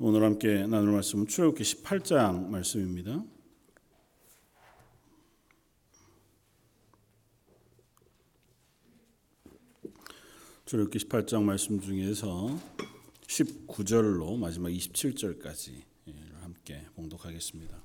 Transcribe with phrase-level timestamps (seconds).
[0.00, 3.22] 오늘 함께 나눌 말씀은 출애굽기 18장 말씀입니다.
[10.64, 12.58] 출애굽기 18장 말씀 중에서
[13.26, 15.82] 19절로 마지막 27절까지
[16.40, 17.82] 함께 봉독하겠습니다.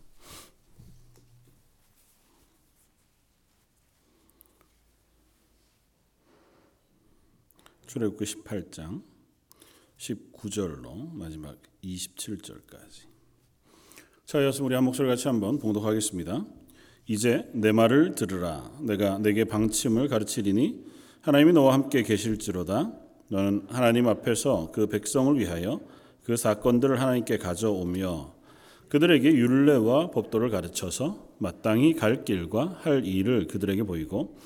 [7.85, 9.16] 출애굽기 18장
[9.97, 13.07] 19절로 마지막 27절까지.
[14.25, 16.45] 자, 여러분 우리 한 목소리 같이 한번 봉독하겠습니다.
[17.07, 18.71] 이제 내 말을 들으라.
[18.81, 20.85] 내가 내게 방침을 가르치리니
[21.21, 22.93] 하나님이 너와 함께 계실지로다.
[23.29, 25.81] 너는 하나님 앞에서 그 백성을 위하여
[26.23, 28.35] 그 사건들을 하나님께 가져오며
[28.89, 34.37] 그들에게 율례와 법도를 가르쳐서 마땅히 갈 길과 할 일을 그들에게 보이고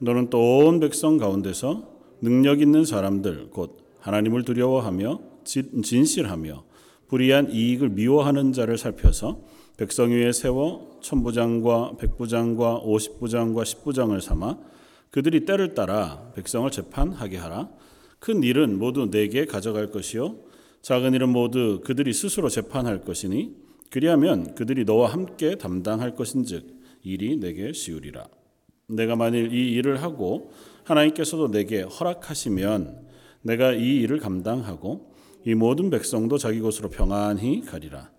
[0.00, 6.64] 너는 또 온 백성 가운데서 능력 있는 사람들 곧 하나님을 두려워하며 진실하며
[7.08, 9.40] 불의한 이익을 미워하는 자를 살펴서
[9.76, 14.58] 백성 위에 세워 천부장과 백부장과 오십부장과 십부장을 삼아
[15.10, 17.70] 그들이 때를 따라 백성을 재판하게 하라.
[18.18, 20.36] 큰 일은 모두 내게 가져갈 것이요
[20.80, 23.54] 작은 일은 모두 그들이 스스로 재판할 것이니
[23.90, 26.66] 그리하면 그들이 너와 함께 담당할 것인즉
[27.02, 28.26] 일이 내게 쉬우리라.
[28.88, 30.50] 내가 만일 이 일을 하고
[30.84, 33.11] 하나님께서도 내게 허락하시면
[33.42, 35.12] 내가 이 일을 감당하고
[35.44, 38.10] 이 모든 백성도 자기 곳으로 평안히 가리라.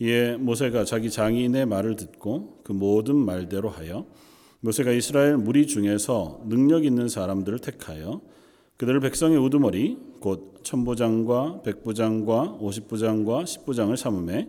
[0.00, 4.06] 이에 모세가 자기 장인의 말을 듣고 그 모든 말대로 하여
[4.60, 8.20] 모세가 이스라엘 무리 중에서 능력 있는 사람들을 택하여
[8.76, 14.48] 그들을 백성의 우두머리 곧 천부장과 백부장과 오십부장과 십부장을 삼음해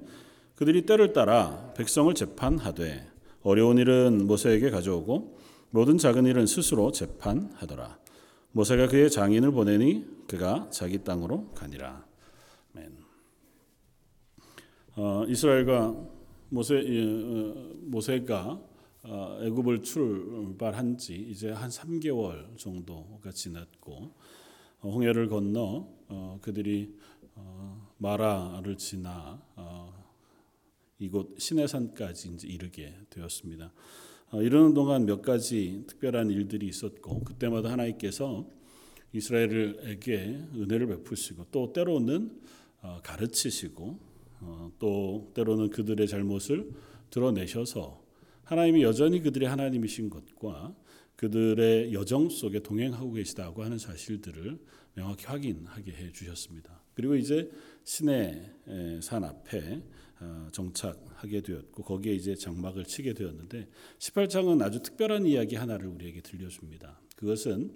[0.56, 3.06] 그들이 때를 따라 백성을 재판하되
[3.44, 5.38] 어려운 일은 모세에게 가져오고
[5.70, 8.00] 모든 작은 일은 스스로 재판하더라.
[8.56, 12.08] 모세가 그의 장인을 보내니 그가 자기 땅으로 가니라.
[12.74, 12.98] 아멘.
[14.96, 15.94] 어, 이스라엘과
[16.48, 18.62] 모세 어, 모세가
[19.04, 24.14] 어, 애굽을 출발한 지 이제 한 3개월 정도가 지났고
[24.80, 26.98] 어, 홍해를 건너 어, 그들이
[27.36, 29.44] 어, 마라를 지나
[30.98, 33.74] 이곳 시내산까지 이르게 되었습니다.
[34.34, 38.48] 이러는 동안 몇 가지 특별한 일들이 있었고 그때마다 하나님께서
[39.14, 42.42] 이스라엘에게 은혜를 베푸시고 또 때로는
[42.82, 44.00] 어, 가르치시고
[44.42, 46.72] 어, 또 때로는 그들의 잘못을
[47.10, 48.04] 드러내셔서
[48.44, 50.76] 하나님이 여전히 그들의 하나님이신 것과
[51.16, 54.60] 그들의 여정 속에 동행하고 계시다고 하는 사실들을
[54.96, 56.82] 명확히 확인하게 해 주셨습니다.
[56.94, 57.50] 그리고 이제
[57.84, 58.52] 신의
[59.02, 59.82] 산 앞에
[60.20, 63.68] 어, 정착 하게 되었고 거기에 이제 장막을 치게 되었는데
[64.00, 67.00] 18장은 아주 특별한 이야기 하나를 우리에게 들려줍니다.
[67.16, 67.72] 그것은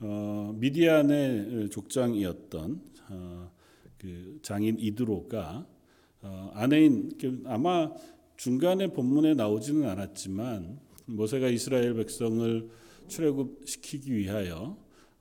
[0.00, 3.52] 어, 미디안의 족장이었던 어,
[3.98, 5.66] 그 장인 이드로가
[6.22, 7.92] 어, 아내인 그 아마
[8.36, 12.68] 중간에 본문에 나오지는 않았지만 모세가 이스라엘 백성을
[13.08, 14.78] 출애굽 시키기 위하여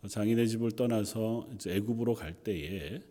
[0.08, 3.02] 장인의 집을 떠나서 애굽으로 갈 때에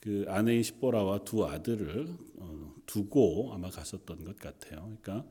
[0.00, 4.96] 그 아내인 십보라와 두 아들을 어, 두고 아마 갔었던 것 같아요.
[5.02, 5.26] 그러니까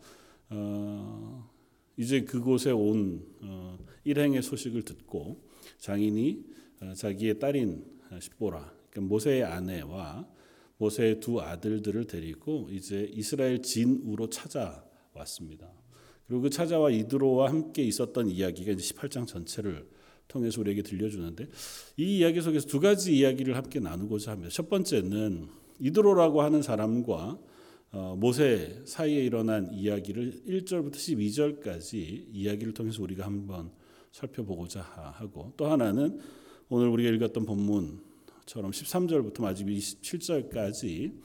[0.50, 1.50] 어,
[1.97, 5.44] 이제 그곳에 온 어, 일행의 소식을 듣고
[5.80, 6.46] 장인이
[6.81, 7.84] 어, 자기의 딸인
[8.19, 10.28] 십보라, 그러니까 모세의 아내와
[10.78, 15.72] 모세의 두 아들들을 데리고 이제 이스라엘 진우로 찾아왔습니다.
[16.25, 19.90] 그리고 그 찾아와 이드로와 함께 있었던 이야기가 이제 18장 전체를
[20.29, 21.47] 통해서 우리에게 들려주는데
[21.97, 24.50] 이 이야기 속에서 두 가지 이야기를 함께 나누고자 합니다.
[24.50, 27.38] 첫 번째는 이드로라고 하는 사람과
[27.91, 33.72] 어, 모세 사이에 일어난 이야기를 1절부터 12절까지 이야기를 통해서 우리가 한번
[34.12, 34.81] 살펴보고자
[35.16, 36.19] 하고 또 하나는
[36.69, 41.19] 오늘 우리가 읽었던 본문처럼 13절부터 마지막 27절까지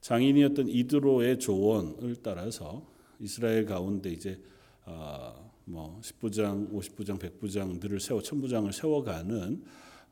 [0.00, 2.86] 장인이었던 이드로의 조언을 따라서
[3.18, 4.40] 이스라엘 가운데 이제
[4.86, 9.64] 어, 뭐 10부장, 50부장, 100부장들을 세워 천부장을 세워가는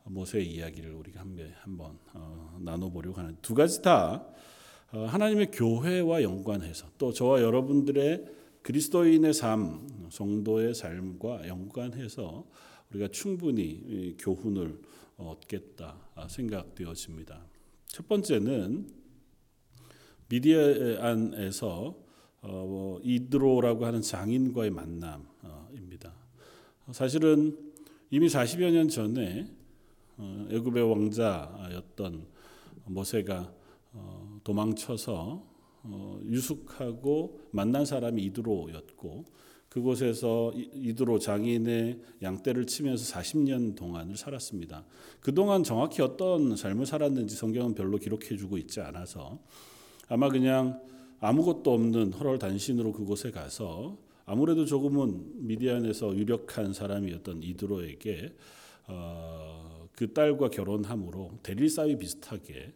[0.05, 1.19] 모세의 이야기를 우리가
[1.59, 4.25] 한번 어, 나눠보려고 하는 두 가지 다
[4.91, 8.25] 어, 하나님의 교회와 연관해서 또 저와 여러분들의
[8.61, 12.45] 그리스도인의 삶, 성도의 삶과 연관해서
[12.91, 14.81] 우리가 충분히 교훈을
[15.17, 15.97] 얻겠다
[16.27, 17.45] 생각되어집니다.
[17.87, 18.89] 첫 번째는
[20.29, 22.08] 미디안에서
[22.41, 26.13] 어, 뭐 이드로라고 하는 장인과의 만남입니다.
[26.91, 27.57] 사실은
[28.09, 29.47] 이미 40여 년 전에
[30.17, 32.25] 어, 애굽의 왕자였던
[32.85, 33.53] 모세가
[33.93, 35.49] 어, 도망쳐서
[36.25, 39.25] 유숙하고 만난 사람이 이드로였고
[39.69, 44.83] 그곳에서 이드로 장인의 양떼를 치면서 40년 동안을 살았습니다.
[45.19, 49.39] 그동안 정확히 어떤 삶을 살았는지 성경은 별로 기록해 주고 있지 않아서
[50.07, 50.81] 아마 그냥
[51.19, 58.33] 아무것도 없는 헐헐 단신으로 그곳에 가서 아무래도 조금은 미디안에서 유력한 사람이었던 이드로에게
[58.87, 62.73] 어, 그 딸과 결혼함으로 대릴사위 비슷하게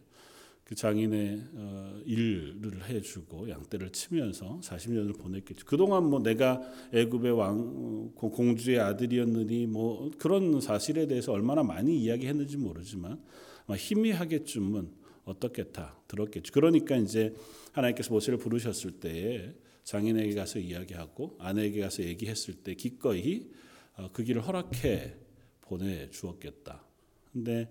[0.64, 5.66] 그 장인의 어, 일을 해주고 양떼를 치면서 40년을 보냈겠죠.
[5.66, 6.60] 그동안 뭐 내가
[6.92, 13.20] 애굽의 왕 어, 공주의 아들이었느니 뭐 그런 사실에 대해서 얼마나 많이 이야기했는지 모르지만
[13.68, 16.52] 희미하게쯤은 어떻겠다 들었겠죠.
[16.52, 17.34] 그러니까 이제
[17.72, 19.54] 하나님께서 모세를 부르셨을 때에
[19.84, 23.50] 장인에게 가서 이야기하고 아내에게 가서 얘기했을 때 기꺼이
[23.96, 25.14] 어, 그 길을 허락해
[25.60, 26.84] 보내 주었겠다.
[27.32, 27.68] 근데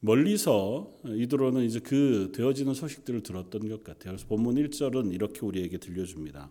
[0.00, 4.12] 멀리서 이드로는 이제 그 되어지는 소식들을 들었던 것 같아요.
[4.12, 6.50] 그래서 본문 1절은 이렇게 우리에게 들려줍니다.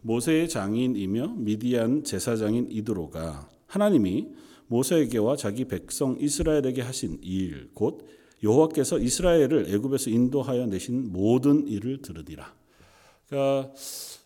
[0.00, 4.32] 모세의 장인이며 미디안 제사장인 이드로가 하나님이
[4.66, 8.04] 모세에게와 자기 백성 이스라엘에게 하신 일, 곧
[8.42, 12.54] 여호와께서 이스라엘을 애굽에서 인도하여 내신 모든 일을 들으니라.
[13.28, 13.72] 그러니까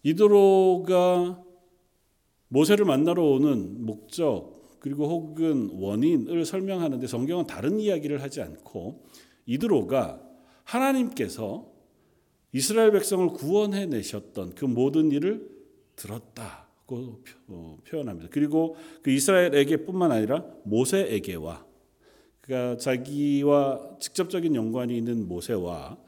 [0.02, 1.42] 이드로가
[2.48, 9.04] 모세를 만나러 오는 목적 그리고 혹은 원인을 설명하는데 성경은 다른 이야기를 하지 않고
[9.46, 10.22] 이드로가
[10.64, 11.70] 하나님께서
[12.52, 15.48] 이스라엘 백성을 구원해 내셨던 그 모든 일을
[15.96, 18.28] 들었다고 어, 표현합니다.
[18.30, 21.66] 그리고 그 이스라엘에게뿐만 아니라 모세에게와
[22.46, 25.98] 그러니까 자기와 직접적인 연관이 있는 모세와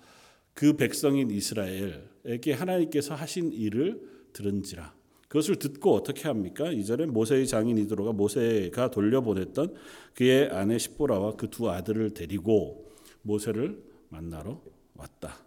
[0.55, 4.01] 그 백성인 이스라엘에게 하나님께서 하신 일을
[4.33, 4.99] 들은지라
[5.29, 6.73] 그것을 듣고 어떻게 합니까?
[6.73, 9.75] 이절에 모세의 장인 이드로가 모세가 돌려보냈던
[10.15, 12.91] 그의 아내 십보라와 그 두 아들을 데리고
[13.23, 14.63] 모세를 만나러
[14.95, 15.45] 왔다.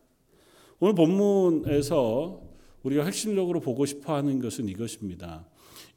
[0.80, 2.42] 오늘 본문에서
[2.84, 5.48] 우리가 핵심적으로 보고 싶어 하는 것은 이것입니다.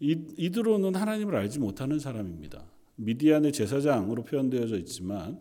[0.00, 2.64] 이드로는 하나님을 알지 못하는 사람입니다.
[2.96, 5.41] 미디안의 제사장으로 표현되어져 있지만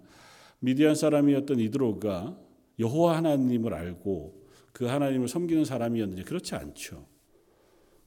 [0.60, 2.38] 미디안 사람이었던 이드로가
[2.80, 7.06] 여호와 하나님을 알고 그 하나님을 섬기는 사람이었는지 그렇지 않죠.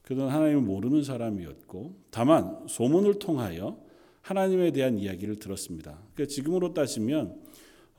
[0.01, 3.79] 그는 하나님을 모르는 사람이었고 다만 소문을 통하여
[4.21, 6.01] 하나님에 대한 이야기를 들었습니다.
[6.13, 7.41] 그러니까 지금으로 따지면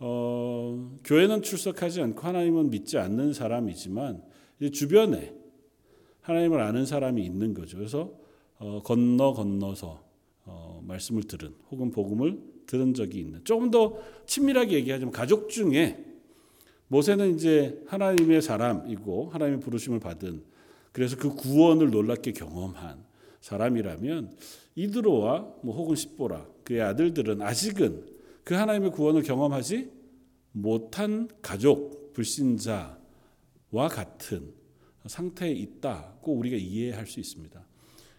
[0.00, 4.22] 어, 교회는 출석하지 않고 하나님은 믿지 않는 사람이지만
[4.72, 5.34] 주변에
[6.20, 7.78] 하나님을 아는 사람이 있는 거죠.
[7.78, 8.12] 그래서
[8.58, 10.07] 어, 건너 건너서 어,
[10.88, 16.04] 말씀을 들은 혹은 복음을 들은 적이 있는 조금 더 친밀하게 얘기하자면 가족 중에
[16.88, 20.42] 모세는 이제 하나님의 사람이고 하나님의 부르심을 받은
[20.92, 23.04] 그래서 그 구원을 놀랍게 경험한
[23.40, 24.36] 사람이라면
[24.74, 28.06] 이드로와 뭐 혹은 십보라 그의 아들들은 아직은
[28.44, 29.90] 그 하나님의 구원을 경험하지
[30.52, 32.88] 못한 가족 불신자와
[33.90, 34.52] 같은
[35.06, 37.64] 상태에 있다고 우리가 이해할 수 있습니다.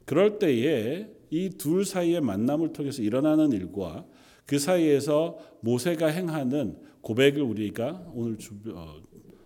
[0.06, 4.06] 그럴 때에 이 둘 사이의 만남을 통해서 일어나는 일과
[4.46, 8.38] 그 사이에서 모세가 행하는 고백을 우리가 오늘
[8.74, 8.96] 어,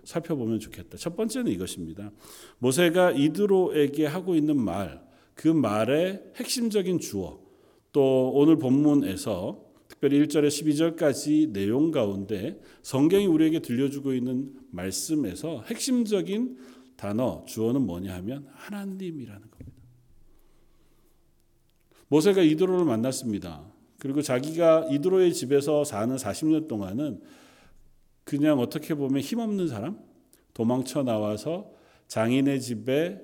[0.04, 0.98] 살펴보면 좋겠다.
[0.98, 2.12] 첫 번째는 이것입니다.
[2.60, 5.04] 모세가 이드로에게 하고 있는 말,
[5.34, 7.40] 그 말의 핵심적인 주어,
[7.92, 16.58] 또 오늘 본문에서 특별히 1절에 12절까지 내용 가운데 성경이 우리에게 들려주고 있는 말씀에서 핵심적인
[16.96, 19.73] 단어, 주어는 뭐냐 하면 하나님이라는 겁니다.
[22.08, 23.64] 모세가 이드로를 만났습니다.
[24.00, 27.22] 그리고 자기가 이드로의 집에서 사는 40년 동안은
[28.24, 30.00] 그냥 어떻게 보면 힘없는 사람
[30.54, 31.72] 도망쳐 나와서
[32.08, 33.22] 장인의 집에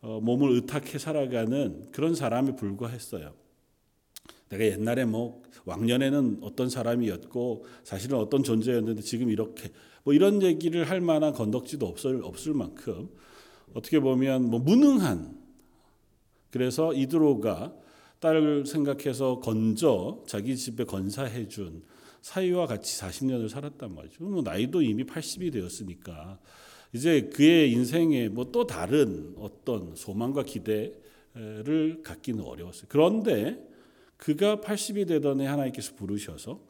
[0.00, 3.34] 어, 몸을 의탁해 살아가는 그런 사람이 불과했어요.
[4.48, 9.70] 내가 옛날에 뭐 왕년에는 어떤 사람이었고 사실은 어떤 존재였는데 지금 이렇게
[10.04, 13.08] 뭐 이런 얘기를 할 만한 건덕지도 없을 없을 만큼
[13.74, 15.38] 어떻게 보면 뭐 무능한
[16.50, 17.74] 그래서 이드로가
[18.22, 21.82] 딸을 생각해서 건져 자기 집에 건사해 준
[22.20, 24.22] 사위와 같이 40년을 살았단 말이죠.
[24.22, 26.38] 뭐 나이도 이미 80이 되었으니까
[26.92, 32.86] 이제 그의 인생에 뭐 또 다른 어떤 소망과 기대를 갖기는 어려웠어요.
[32.88, 33.58] 그런데
[34.16, 36.60] 그가 80이 되던 해 하나님께서 부르셔서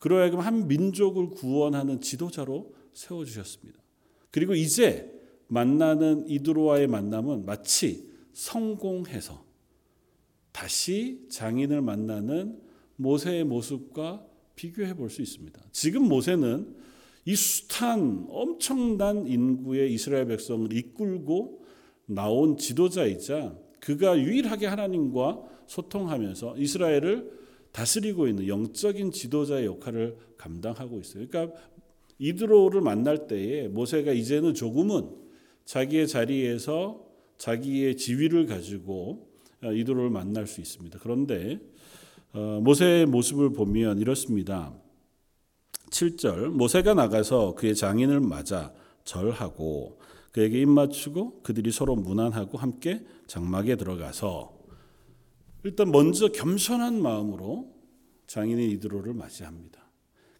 [0.00, 3.78] 하여금 한 민족을 구원하는 지도자로 세워 주셨습니다.
[4.30, 5.12] 그리고 이제
[5.48, 9.51] 만나는 이드로와의 만남은 마치 성공해서
[10.52, 12.58] 다시 장인을 만나는
[12.96, 15.60] 모세의 모습과 비교해 볼 수 있습니다.
[15.72, 16.74] 지금 모세는
[17.24, 21.64] 이 숱한 엄청난 인구의 이스라엘 백성을 이끌고
[22.06, 27.30] 나온 지도자이자 그가 유일하게 하나님과 소통하면서 이스라엘을
[27.72, 31.26] 다스리고 있는 영적인 지도자의 역할을 감당하고 있어요.
[31.28, 31.56] 그러니까
[32.18, 35.10] 이드로를 만날 때에 모세가 이제는 조금은
[35.64, 37.04] 자기의 자리에서
[37.38, 39.31] 자기의 지위를 가지고 어,
[39.70, 40.98] 이도를 만날 수 있습니다.
[41.00, 41.60] 그런데
[42.32, 44.72] 어, 모세의 모습을 보면 이렇습니다.
[45.90, 48.72] 7절 모세가 나가서 그의 장인을 맞아
[49.04, 50.00] 절하고
[50.32, 54.58] 그에게 입맞추고 그들이 서로 문안하고 함께 장막에 들어가서
[55.64, 57.70] 일단 먼저 겸손한 마음으로
[58.26, 59.82] 장인인 이드로를 맞이합니다.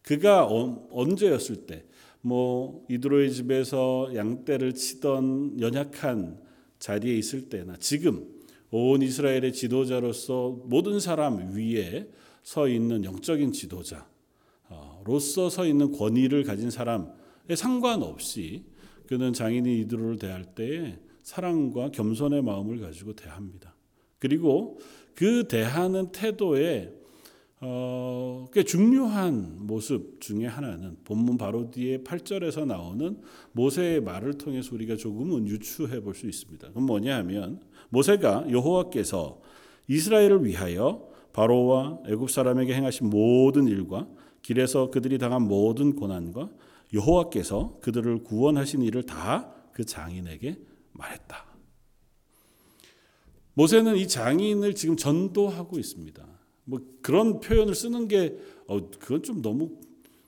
[0.02, 1.84] 그가 어, 언제였을 때,
[2.22, 6.40] 뭐 이드로의 집에서 양떼를 치던 연약한
[6.78, 8.26] 자리에 있을 때나 지금
[8.72, 12.08] 온 이스라엘의 지도자로서 모든 사람 위에
[12.42, 17.06] 서 있는 영적인 지도자로서 서 있는 권위를 가진 사람에
[17.54, 18.64] 상관없이
[19.06, 23.74] 그는 장인인 이드로를 대할 때에 사랑과 겸손의 마음을 가지고 대합니다.
[24.18, 24.78] 그리고
[25.14, 26.94] 그 대하는 태도에
[27.64, 33.20] 어, 꽤 중요한 모습 중에 하나는 본문 바로 뒤에 8절에서 나오는
[33.52, 36.68] 모세의 말을 통해서 우리가 조금은 유추해 볼 수 있습니다.
[36.68, 37.60] 그건 뭐냐 하면
[37.92, 39.40] 모세가 여호와께서
[39.88, 44.06] 이스라엘을 위하여 바로와 애굽 사람에게 행하신 모든 일과
[44.42, 46.50] 길에서 그들이 당한 모든 고난과
[46.92, 50.58] 여호와께서 그들을 구원하신 일을 다 그 장인에게
[50.92, 51.46] 말했다.
[53.54, 56.26] 모세는 이 장인을 지금 전도하고 있습니다.
[56.64, 59.78] 뭐 그런 표현을 쓰는 게 어, 그건 좀 너무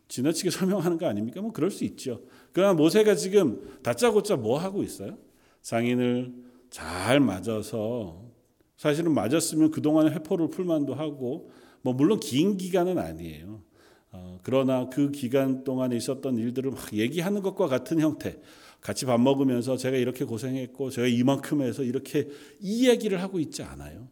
[0.09, 1.41] 지나치게 설명하는 거 아닙니까?
[1.41, 2.23] 뭐 그럴 수 있죠.
[2.53, 5.17] 그러나 모세가 지금 다짜고짜 뭐 하고 있어요?
[5.63, 6.44] 장인을
[6.75, 8.33] 잘 맞아서
[8.77, 11.53] 사실은 맞았으면 그동안에 회포를 풀만도 하고
[11.83, 13.63] 뭐 물론 긴 기간은 아니에요.
[14.11, 18.41] 어, 그러나 그 기간 동안에 있었던 일들을 막 얘기하는 것과 같은 형태.
[18.81, 22.29] 같이 밥 먹으면서 제가 이렇게 고생했고 제가 이만큼 해서 이렇게
[22.59, 24.09] 이 얘기를 하고 있지 않아요.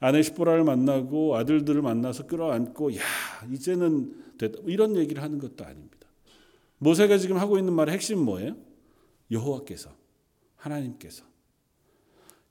[0.00, 3.00] 아내 시보라를 만나고 아들들을 만나서 끌어안고 야
[3.50, 6.08] 이제는 됐다 이런 얘기를 하는 것도 아닙니다.
[6.76, 8.54] 모세가 지금 하고 있는 말의 핵심 뭐예요?
[9.30, 10.03] 여호와께서
[10.64, 11.24] 하나님께서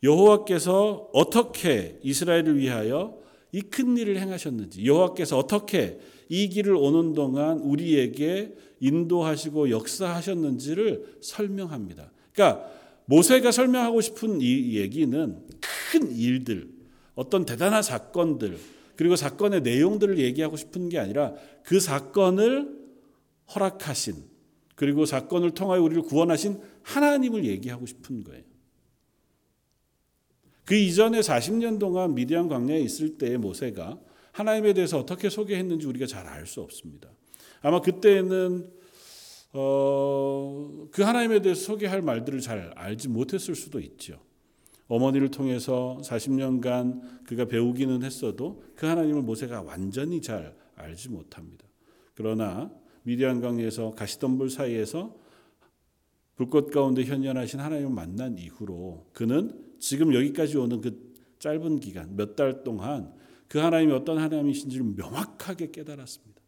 [0.03, 8.55] 여호와께서 어떻게 이스라엘을 위하여 이 큰 일을 행하셨는지 여호와께서 어떻게 이 길을 오는 동안 우리에게
[8.79, 12.11] 인도하시고 역사하셨는지를 설명합니다.
[12.33, 12.69] 그러니까
[13.05, 15.43] 모세가 설명하고 싶은 이 얘기는
[15.91, 16.69] 큰 일들,
[17.13, 18.57] 어떤 대단한 사건들,
[18.95, 22.75] 그리고 사건의 내용들을 얘기하고 싶은 게 아니라 그 사건을
[23.53, 24.15] 허락하신,
[24.75, 28.43] 그리고 사건을 통하여 우리를 구원하신 하나님을 얘기하고 싶은 거예요.
[30.65, 33.99] 그 이전에 40년 동안 미디안 광야에 있을 때의 모세가
[34.31, 37.09] 하나님에 대해서 어떻게 소개했는지 우리가 잘 알 수 없습니다.
[37.61, 38.71] 아마 그때는
[39.53, 44.19] 어, 그 하나님에 대해서 소개할 말들을 잘 알지 못했을 수도 있죠.
[44.87, 51.65] 어머니를 통해서 40년간 그가 배우기는 했어도 그 하나님을 모세가 완전히 잘 알지 못합니다.
[52.15, 52.71] 그러나
[53.03, 55.15] 미디안 강에서 가시덤불 사이에서
[56.35, 62.63] 불꽃 가운데 현현하신 하나님을 만난 이후로 그는 지금 여기까지 오는 그 짧은 기간 몇 달
[62.63, 63.13] 동안
[63.47, 66.41] 그 하나님이 어떤 하나님이신지를 명확하게 깨달았습니다.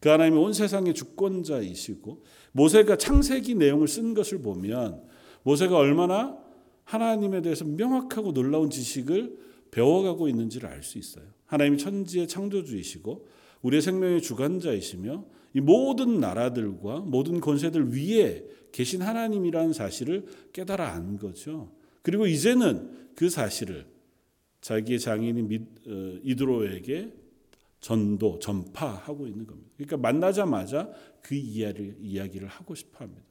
[0.00, 5.02] 그 하나님이 온 세상의 주권자이시고 모세가 창세기 내용을 쓴 것을 보면
[5.42, 6.36] 모세가 얼마나
[6.84, 9.38] 하나님에 대해서 명확하고 놀라운 지식을
[9.70, 11.24] 배워가고 있는지를 알 수 있어요.
[11.46, 13.26] 하나님이 천지의 창조주이시고
[13.62, 21.70] 우리의 생명의 주관자이시며 이 모든 나라들과 모든 권세들 위에 계신 하나님이라는 사실을 깨달아 안 거죠.
[22.02, 23.86] 그리고 이제는 그 사실을
[24.60, 27.12] 자기의 장인인 어, 이드로에게
[27.80, 29.70] 전도, 전파하고 있는 겁니다.
[29.76, 33.22] 그러니까 만나자마자 그 이야기를, 이야기를 하고 싶어 합니다.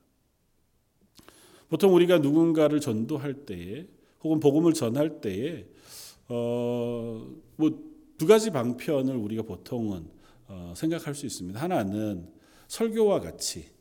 [1.70, 3.88] 보통 우리가 누군가를 전도할 때에
[4.24, 5.66] 혹은 복음을 전할 때에
[6.28, 10.06] 어, 뭐 두 가지 방편을 우리가 보통은
[10.48, 11.60] 어, 생각할 수 있습니다.
[11.60, 12.30] 하나는
[12.68, 13.72] 설교와 같이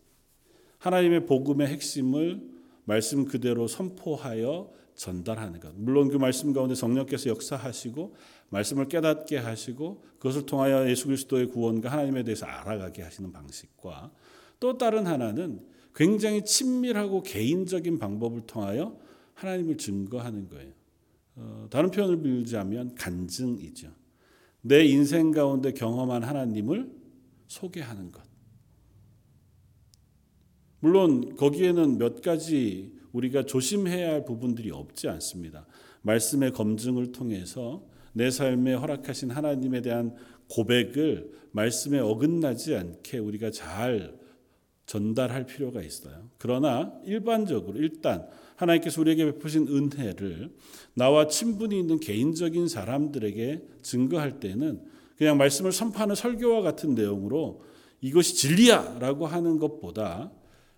[0.81, 2.43] 하나님의 복음의 핵심을
[2.85, 5.73] 말씀 그대로 선포하여 전달하는 것.
[5.77, 8.15] 물론 그 말씀 가운데 성령께서 역사하시고
[8.51, 14.11] 말씀을 깨닫게 하시고 그것을 통하여 예수 그리스도의 구원과 하나님에 대해서 알아가게 하시는 방식과
[14.59, 15.61] 또 다른 하나는
[15.95, 18.99] 굉장히 친밀하고 개인적인 방법을 통하여
[19.35, 20.73] 하나님을 증거하는 거예요.
[21.37, 23.91] 어, 다른 표현을 빌자면 간증이죠.
[24.63, 26.91] 내 인생 가운데 경험한 하나님을
[27.49, 28.30] 소개하는 것.
[30.81, 35.67] 물론 거기에는 몇 가지 우리가 조심해야 할 부분들이 없지 않습니다.
[36.03, 40.15] 말씀의 검증을 통해서 내 삶에 허락하신 하나님에 대한
[40.49, 44.19] 고백을 말씀에 어긋나지 않게 우리가 잘
[44.87, 46.29] 전달할 필요가 있어요.
[46.39, 50.51] 그러나 일반적으로 일단 하나님께서 우리에게 베푸신 은혜를
[50.95, 54.83] 나와 친분이 있는 개인적인 사람들에게 증거할 때는
[55.17, 57.63] 그냥 말씀을 선포하는 설교와 같은 내용으로
[58.01, 60.33] 이것이 진리야라고 하는 것보다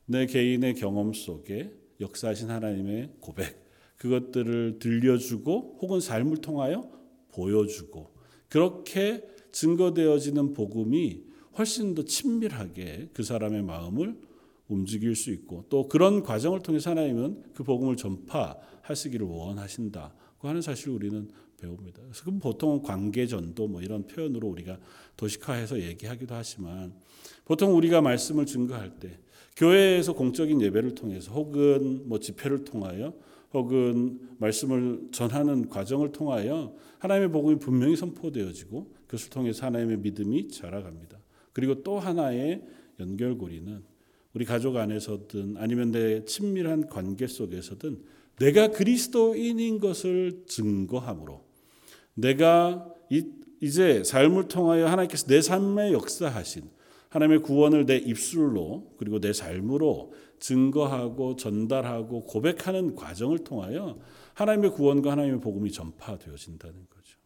[0.06, 3.62] 내 개인의 경험 속에 역사하신 하나님의 고백
[3.96, 6.90] 그것들을 들려주고 혹은 삶을 통하여
[7.32, 8.12] 보여주고
[8.48, 11.22] 그렇게 증거되어지는 복음이
[11.56, 14.20] 훨씬 더 친밀하게 그 사람의 마음을
[14.68, 21.30] 움직일 수 있고 또 그런 과정을 통해서 하나님은 그 복음을 전파하시기를 원하신다고 하는 사실을 우리는
[21.60, 22.02] 배웁니다.
[22.02, 24.78] 그래서 그 보통 관계전도 뭐 이런 표현으로 우리가
[25.16, 26.94] 도식화해서 얘기하기도 하지만
[27.44, 29.20] 보통 우리가 말씀을 증거할 때
[29.56, 33.12] 교회에서 공적인 예배를 통해서 혹은 뭐 집회를 통하여
[33.52, 41.18] 혹은 말씀을 전하는 과정을 통하여 하나님의 복음이 분명히 선포되어지고 그것을 통해서 하나님의 믿음이 자라갑니다.
[41.52, 42.62] 그리고 또 하나의
[42.98, 43.82] 연결고리는
[44.34, 48.02] 우리 가족 안에서든 아니면 내 친밀한 관계 속에서든
[48.38, 51.44] 내가 그리스도인인 것을 증거함으로
[52.14, 52.88] 내가
[53.60, 56.62] 이제 삶을 통하여 하나님께서 내 삶에 역사하신
[57.12, 63.98] 하나님의 구원을 내 입술로 그리고 내 삶으로 증거하고 전달하고 고백하는 과정을 통하여
[64.32, 67.18] 하나님의 구원과 하나님의 복음이 전파되어진다는 거죠.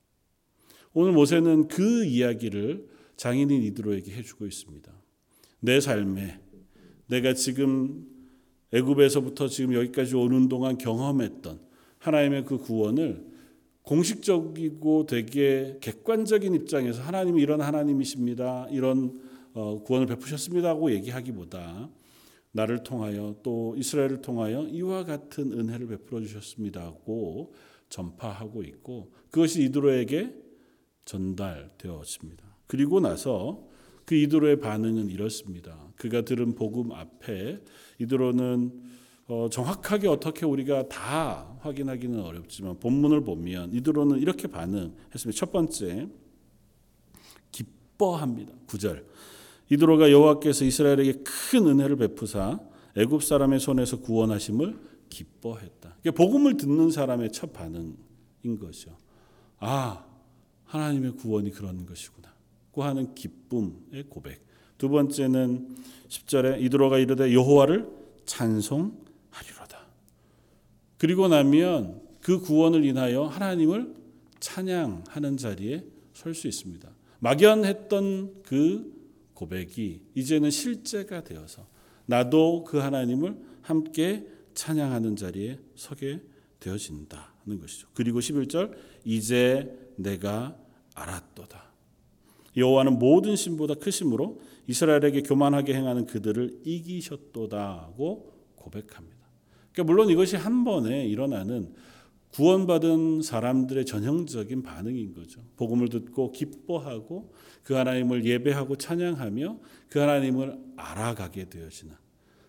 [0.93, 4.93] 오늘 모세는 그 이야기를 장인인 이드로에게 해주고 있습니다.
[5.61, 6.41] 내 삶에
[7.07, 8.07] 내가 지금
[8.73, 11.61] 애굽에서부터 지금 여기까지 오는 동안 경험했던
[11.99, 13.25] 하나님의 그 구원을
[13.83, 18.67] 공식적이고 되게 객관적인 입장에서 하나님이 이런 하나님이십니다.
[18.73, 19.26] 이런 어,
[19.85, 21.91] 구원을 베푸셨습니다 하고 얘기하기보다
[22.53, 27.53] 나를 통하여 또 이스라엘을 통하여 이와 같은 은혜를 베풀어 주셨습니다고
[27.89, 30.35] 전파하고 있고 그것이 이드로에게
[31.05, 32.45] 전달되어집니다.
[32.67, 33.67] 그리고 나서
[34.05, 35.93] 그 이드로의 반응은 이렇습니다.
[35.97, 37.61] 그가 들은 복음 앞에
[37.99, 38.83] 이드로는
[39.29, 45.37] 어, 정확하게 어떻게 우리가 다 확인하기는 어렵지만 본문을 보면 이드로는 이렇게 반응했습니다.
[45.37, 46.09] 첫 번째
[47.51, 48.55] 기뻐합니다.
[48.69, 49.05] 9절.
[49.71, 52.61] 이드로가 여호와께서 이스라엘에게 큰 은혜를 베푸사
[52.97, 55.97] 애굽 사람의 손에서 구원하심을 기뻐했다.
[56.01, 58.97] 이게 복음을 듣는 사람의 첫 반응인 거죠.
[59.59, 60.05] 아,
[60.65, 62.35] 하나님의 구원이 그런 것이구나.
[62.71, 64.45] 고 하는 기쁨의 고백.
[64.79, 65.75] 두 번째는
[66.09, 67.89] 10절에 이드로가 이르되 여호와를
[68.27, 69.87] 찬송하리로다.
[70.99, 73.95] 그리고 나면 그 구원을 인하여 하나님을
[74.41, 76.89] 찬양하는 자리에 설 수 있습니다.
[77.21, 78.96] 막연했던 그
[79.37, 81.69] 고백이 이제는 실제가 되어서
[82.07, 86.23] 나도 그 하나님을 함께 찬양하는 자리에 서게
[86.59, 87.89] 되어진다는 것이죠.
[87.95, 90.57] 그리고 11절 이제 내가
[90.95, 91.65] 알았도다.
[92.57, 99.17] 여호와는 모든 신보다 크심으로 이스라엘에게 교만하게 행하는 그들을 이기셨도다고 고백합니다.
[99.73, 101.75] 그러니까 물론 이것이 한 번에 일어나는
[102.37, 105.41] 구원받은 사람들의 전형적인 반응인 거죠.
[105.57, 111.95] 복음을 듣고 기뻐하고 그 하나님을 예배하고 찬양하며 그 하나님을 알아가게 되어지는.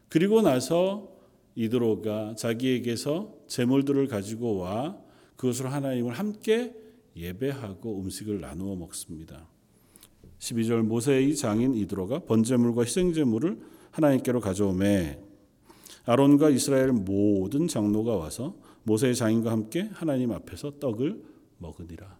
[0.09, 1.15] 그리고 나서
[1.55, 4.97] 이드로가 자기에게서 재물들을 가지고 와
[5.37, 6.75] 그것으로 하나님을 함께
[7.15, 9.47] 예배하고 음식을 나누어 먹습니다.
[10.39, 13.57] 12절 모세의 장인 이드로가 번제물과 희생제물을
[13.91, 15.17] 하나님께로 가져오매
[16.03, 21.21] 아론과 이스라엘 모든 장로가 와서 모세의 장인과 함께 하나님 앞에서 떡을
[21.57, 22.17] 먹으니라.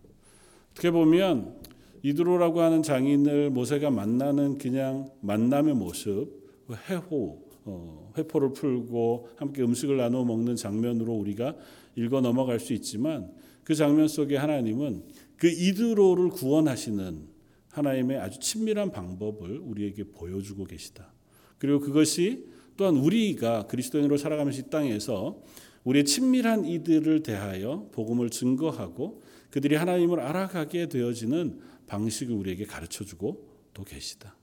[0.72, 1.56] 어떻게 보면
[2.04, 6.28] 이드로라고 하는 장인을 모세가 만나는 그냥 만남의 모습,
[6.68, 11.56] 그 해호, 어, 회포를 풀고 함께 음식을 나누어 먹는 장면으로 우리가
[11.96, 13.32] 읽어 넘어갈 수 있지만
[13.64, 15.04] 그 장면 속에 하나님은
[15.38, 17.28] 그 이드로를 구원하시는
[17.72, 21.14] 하나님의 아주 친밀한 방법을 우리에게 보여주고 계시다.
[21.60, 25.42] 그리고 그것이 또한 우리가 그리스도인으로 살아가면서 이 땅에서
[25.88, 33.86] 우리의 친밀한 이들을 대하여 복음을 증거하고 그들이 하나님을 알아가게 되어지는 방식을 우리에게 가르쳐 주고 또
[33.86, 34.36] 계시다.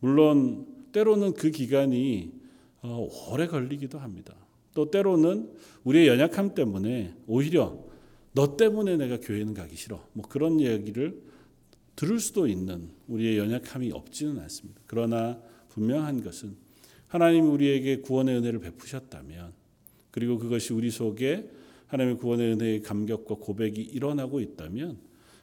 [0.00, 2.30] 물론 때로는 그 기간이
[2.82, 4.34] 어, 오래 걸리기도 합니다.
[4.74, 5.50] 또 때로는
[5.84, 7.82] 우리의 연약함 때문에 오히려
[8.34, 10.06] 너 때문에 내가 교회는 가기 싫어.
[10.12, 11.22] 뭐 그런 얘기를
[11.96, 14.82] 들을 수도 있는 우리의 연약함이 없지는 않습니다.
[14.86, 16.54] 그러나 분명한 것은
[17.06, 19.65] 하나님 우리에게 구원의 은혜를 베푸셨다면
[20.16, 21.46] 그리고 그것이 우리 속에
[21.88, 24.96] 하나님의 구원의 은혜의 감격과 고백이 일어나고 있다면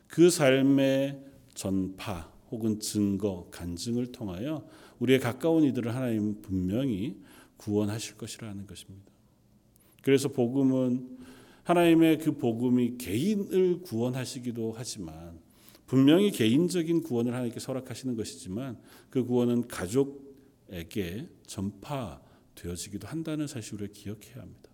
[0.08, 7.22] 그 삶의 전파 혹은 증거, 간증을 통하여 우리의 가까운 이들을 하나님 분명히
[7.58, 9.12] 구원하실 것이라는 것입니다.
[10.02, 11.20] 그래서 복음은
[11.62, 15.40] 하나님의 그 복음이 개인을 구원하시기도 하지만
[15.86, 18.80] 분명히 개인적인 구원을 하나님께 설악하시는 것이지만
[19.12, 22.23] 그 구원은 가족에게 전파
[22.56, 24.70] 되어지기도 한다는 사실을 기억해야 합니다.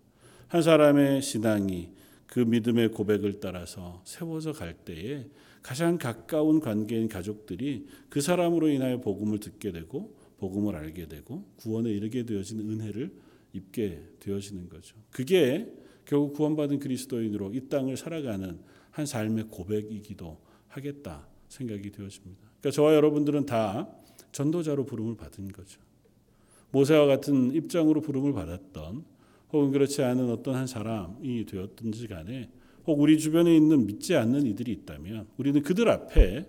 [0.48, 1.92] 한 사람의 신앙이
[2.26, 5.26] 그 믿음의 고백을 따라서 세워져 갈 때에
[5.62, 12.24] 가장 가까운 관계인 가족들이 그 사람으로 인하여 복음을 듣게 되고 복음을 알게 되고 구원에 이르게
[12.24, 13.12] 되어지는 은혜를
[13.52, 14.96] 입게 되어지는 거죠.
[15.10, 15.72] 그게
[16.04, 18.58] 결국 구원받은 그리스도인으로 이 땅을 살아가는
[18.90, 22.40] 한 삶의 고백이기도 하겠다 생각이 되어집니다.
[22.60, 23.88] 그러니까 저와 여러분들은 다
[24.32, 25.80] 전도자로 부름을 받은 거죠.
[26.70, 29.04] 모세와 같은 입장으로 부름을 받았던
[29.52, 32.50] 혹은 그렇지 않은 어떤 한 사람이 되었든지 간에
[32.86, 36.48] 혹 우리 주변에 있는 믿지 않는 이들이 있다면 우리는 그들 앞에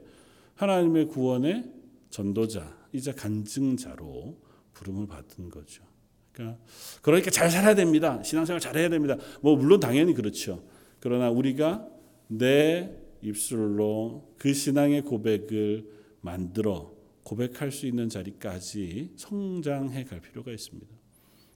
[0.56, 1.72] 하나님의 구원의
[2.10, 4.38] 전도자이자 간증자로
[4.74, 5.84] 부름을 받은 거죠.
[6.32, 6.60] 그러니까
[7.02, 8.22] 그러니까 잘 살아야 됩니다.
[8.24, 9.18] 신앙생활 잘해야 됩니다.
[9.42, 10.64] 뭐 물론 당연히 그렇죠.
[11.00, 11.88] 그러나 우리가
[12.28, 15.86] 내 입술로 그 신앙의 고백을
[16.22, 20.88] 만들어 고백할 수 있는 자리까지 성장해 갈 필요가 있습니다.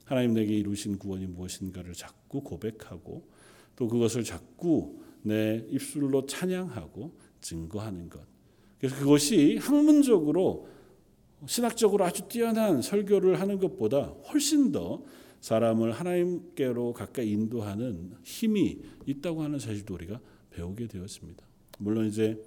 [0.04, 3.28] 하나님 내게 이루신 구원이 무엇인가를 자꾸 고백하고
[3.74, 8.20] 또 그것을 자꾸 내 입술로 찬양하고 증거하는 것.
[8.78, 10.68] 그래서 그것이 학문적으로
[11.46, 15.02] 신학적으로 아주 뛰어난 설교를 하는 것보다 훨씬 더
[15.40, 21.44] 사람을 하나님께로 가까이 인도하는 힘이 있다고 하는 사실도 우리가 배우게 되었습니다.
[21.78, 22.40] 물론 이제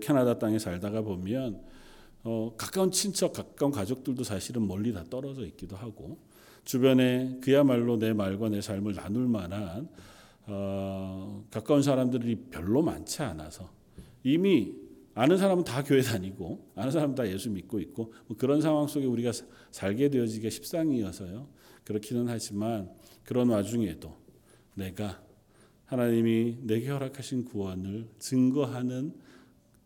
[0.00, 1.62] 캐나다 땅에 살다가 보면
[2.22, 6.18] 어, 가까운 친척, 가까운 가족들도 사실은 멀리 다 떨어져 있기도 하고
[6.64, 9.88] 주변에 그야말로 내 말과 내 삶을 나눌 만한
[10.46, 13.70] 어, 가까운 사람들이 별로 많지 않아서
[14.22, 14.74] 이미
[15.14, 19.06] 아는 사람은 다 교회 다니고 아는 사람은 다 예수 믿고 있고 뭐 그런 상황 속에
[19.06, 19.32] 우리가
[19.70, 21.48] 살게 되어지기가 십상이어서요.
[21.84, 22.90] 그렇기는 하지만
[23.24, 24.16] 그런 와중에도
[24.74, 25.22] 내가
[25.86, 29.14] 하나님이 내게 허락하신 구원을 증거하는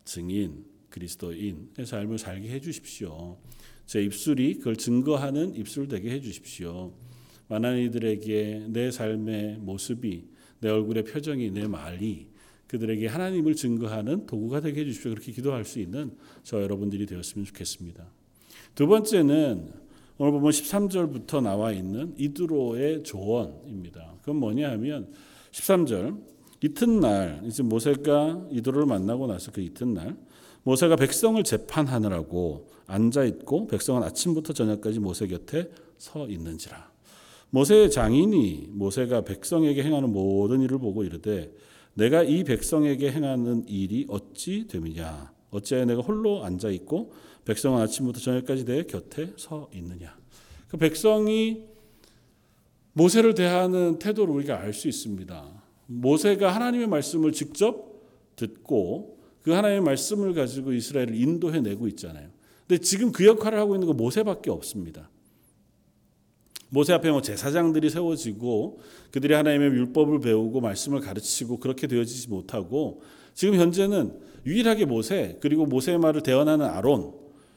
[0.03, 0.65] 증인
[0.95, 3.37] 그리스도인의 삶을 살게 해 주십시오.
[3.85, 6.93] 제 입술이 그걸 증거하는 입술 되게 해 주십시오.
[7.49, 10.25] 많은 이들에게 내 삶의 모습이
[10.59, 12.29] 내 얼굴의 표정이 내 말이
[12.67, 15.11] 그들에게 하나님을 증거하는 도구가 되게 해 주십시오.
[15.11, 18.09] 그렇게 기도할 수 있는 저 여러분들이 되었으면 좋겠습니다.
[18.73, 19.69] 두 번째는
[20.17, 24.15] 오늘 보면 13절부터 나와 있는 이드로의 조언입니다.
[24.21, 25.11] 그건 뭐냐 하면
[25.51, 26.23] 13절
[26.63, 30.17] 이튿날 이제 모세가 이드로를 만나고 나서 그 이튿날
[30.65, 36.91] 모세가 백성을 재판하느라고 앉아 있고 백성은 아침부터 저녁까지 모세 곁에 서 있는지라.
[37.51, 41.53] 모세의 장인이 모세가 백성에게 행하는 모든 일을 보고 이르되
[41.93, 47.13] 내가 이 백성에게 행하는 일이 어찌 됨이냐 어찌하여 내가 홀로 앉아 있고
[47.45, 50.17] 백성은 아침부터 저녁까지 내 곁에 서 있느냐.
[50.67, 51.63] 그 백성이
[52.93, 55.63] 모세를 대하는 태도를 우리가 알 수 있습니다.
[55.85, 58.01] 모세가 하나님의 말씀을 직접
[58.35, 59.14] 듣고
[59.45, 62.29] 그 하나님의 말씀을 가지고 이스라엘을 인도해 내고 있잖아요.
[62.67, 65.11] 근데 지금 그 역할을 하고 있는 건 모세밖에 없습니다.
[66.69, 68.79] 모세 앞에 뭐 제사장들이 세워지고
[69.11, 73.03] 그들이 하나님의 율법을 배우고 말씀을 가르치고 그렇게 되어지지 못하고
[73.35, 77.13] 지금 현재는 유일하게 모세 그리고 모세의 말을 대언하는 아론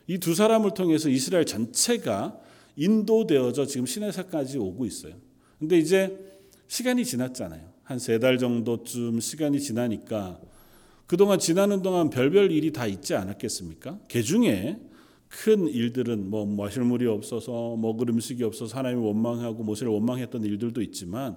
[0.09, 2.39] 이 두 사람을 통해서 이스라엘 전체가
[2.77, 5.15] 인도되어져 지금 시내사까지 오고 있어요.
[5.59, 6.19] 근데 이제
[6.69, 7.67] 시간이 지났잖아요.
[7.83, 10.39] 한 세 달 정도쯤 시간이 지나니까
[11.09, 13.99] 그동안 지나는 동안 별별 일이 다 있지 않았겠습니까?
[14.09, 14.79] 그 중에
[15.29, 21.37] 큰 일들은 뭐 마실 물이 없어서 먹을 음식이 없어서 하나님을 원망하고 모세를 원망했던 일들도 있지만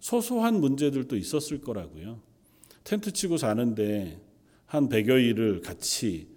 [0.00, 2.20] 소소한 문제들도 있었을 거라고요.
[2.84, 4.20] 텐트 치고 사는데
[4.66, 6.28] 한 100여 일을 같이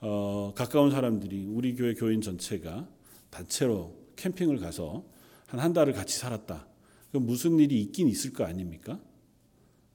[0.00, 2.88] 어, 가까운 사람들이 우리 교회 교인 전체가
[3.30, 5.04] 단체로 캠핑을 가서
[5.48, 6.68] 한 한 달을 같이 살았다.
[7.10, 9.00] 그럼 무슨 일이 있긴 있을 거 아닙니까?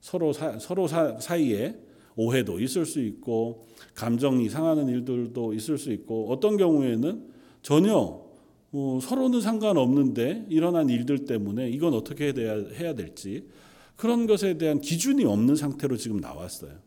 [0.01, 1.79] 서로 사, 서로 사, 사이에
[2.15, 7.29] 오해도 있을 수 있고 감정이 상하는 일들도 있을 수 있고 어떤 경우에는
[7.61, 8.23] 전혀
[8.69, 13.47] 뭐 서로는 상관없는데 일어난 일들 때문에 이건 어떻게 해야 될지
[13.95, 16.79] 그런 것에 대한 기준이 없는 상태로 지금 나왔어요.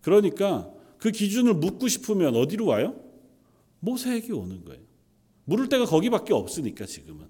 [0.00, 2.94] 그러니까 그 기준을 묻고 싶으면 어디로 와요?
[3.80, 4.80] 모세에게 오는 거예요.
[5.44, 7.26] 물을 데가 거기밖에 없으니까 지금은.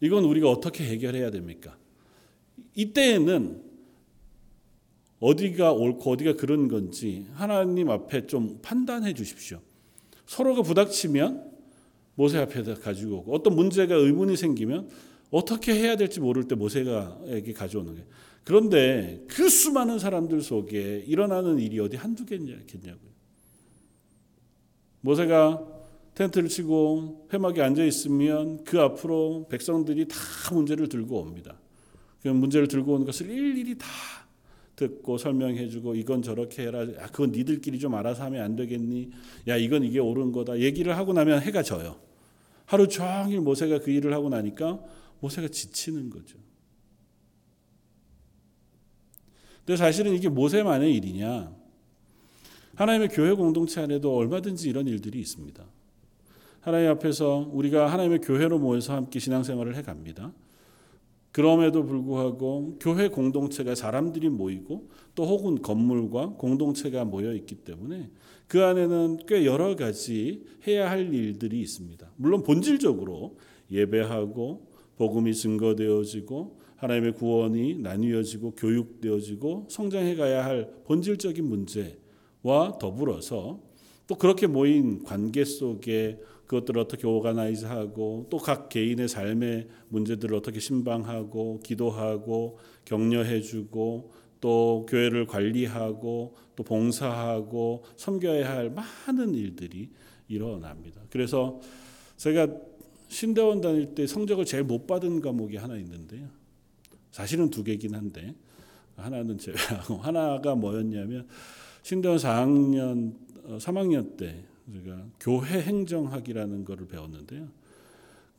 [0.00, 1.76] 이건 우리가 어떻게 해결해야 됩니까?
[2.74, 3.69] 이때에는
[5.20, 9.60] 어디가 옳고 어디가 그런 건지 하나님 앞에 좀 판단해 주십시오.
[10.26, 11.50] 서로가 부닥치면
[12.14, 14.88] 모세 앞에 가지고 오고 어떤 문제가 의문이 생기면
[15.30, 18.06] 어떻게 해야 될지 모를 때 모세가에게 가져오는 거예요.
[18.44, 23.10] 그런데 그 수많은 사람들 속에 일어나는 일이 어디 한두 개냐고요.
[25.02, 25.66] 모세가
[26.14, 30.16] 텐트를 치고 회막에 앉아 있으면 그 앞으로 백성들이 다
[30.52, 31.58] 문제를 들고 옵니다.
[32.22, 33.86] 그 문제를 들고 온 것을 일일이 다
[34.80, 36.80] 듣고 설명해주고 이건 저렇게 해라.
[36.80, 39.10] 야, 그건 니들끼리 좀 알아서 하면 안 되겠니?
[39.48, 40.58] 야, 이건 이게 옳은 거다.
[40.58, 42.00] 얘기를 하고 나면 해가 져요.
[42.64, 44.80] 하루 종일 모세가 그 일을 하고 나니까
[45.20, 46.38] 모세가 지치는 거죠.
[49.66, 51.54] 근데 사실은 이게 모세만의 일이냐?
[52.76, 55.62] 하나님의 교회 공동체 안에도 얼마든지 이런 일들이 있습니다.
[56.62, 60.32] 하나님 앞에서 우리가 하나님의 교회로 모여서 함께 신앙생활을 해 갑니다.
[61.32, 68.10] 그럼에도 불구하고 교회 공동체가 사람들이 모이고 또 혹은 건물과 공동체가 모여 있기 때문에
[68.48, 72.10] 그 안에는 꽤 여러 가지 해야 할 일들이 있습니다.
[72.16, 73.36] 물론 본질적으로
[73.70, 74.66] 예배하고
[74.96, 83.60] 복음이 증거되어지고 하나님의 구원이 나뉘어지고 교육되어지고 성장해 가야 할 본질적인 문제와 더불어서
[84.06, 86.18] 또 그렇게 모인 관계 속에
[86.50, 94.10] 그것들을 어떻게 오가나이즈하고 또 각 개인의 삶의 문제들을 어떻게 신방하고 기도하고 격려해주고
[94.40, 99.90] 또 교회를 관리하고 또 봉사하고 섬겨야 할 많은 일들이
[100.26, 101.02] 일어납니다.
[101.10, 101.60] 그래서
[102.16, 102.48] 제가
[103.08, 106.28] 신대원 다닐 때 성적을 제일 못 받은 과목이 하나 있는데요.
[107.12, 108.34] 사실은 두 개긴 한데
[108.96, 111.28] 하나는 제외하고 하나가 뭐였냐면
[111.82, 113.14] 신대원 4학년
[113.58, 117.48] 3학년 때 제가 교회 행정학이라는 거를 배웠는데요.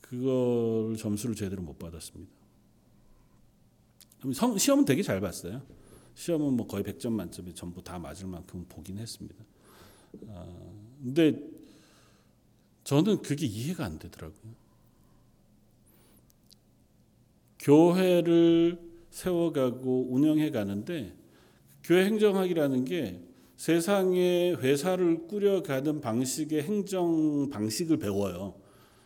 [0.02, 2.32] 그걸 점수를 제대로 못 받았습니다.
[4.58, 5.62] 시험은 되게 잘 봤어요.
[6.15, 9.44] 시험은 뭐 거의 100점 만점에 전부 다 맞을 만큼 보긴 했습니다.
[10.28, 10.46] 아,
[11.02, 11.39] 근데
[12.84, 14.54] 저는 그게 이해가 안 되더라고요.
[17.60, 18.80] 교회를
[19.12, 21.15] 세워가고 운영해 가는데
[21.84, 23.22] 교회 행정학이라는 게
[23.62, 28.56] 세상의 회사를 꾸려가는 방식의 행정 방식을 배워요.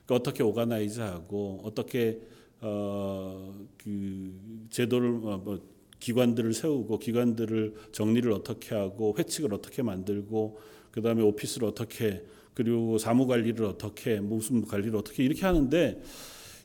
[0.06, 2.22] 그러니까 어떻게 오가나이즈하고 어떻게
[2.62, 4.34] 어, 그
[4.70, 5.60] 제도를 어, 뭐
[6.00, 10.58] 기관들을 세우고 기관들을 정리를 어떻게 하고 회칙을 어떻게 만들고
[10.90, 16.02] 그 다음에 오피스를 어떻게 그리고 사무 관리를 어떻게 무슨 관리를 어떻게 이렇게 하는데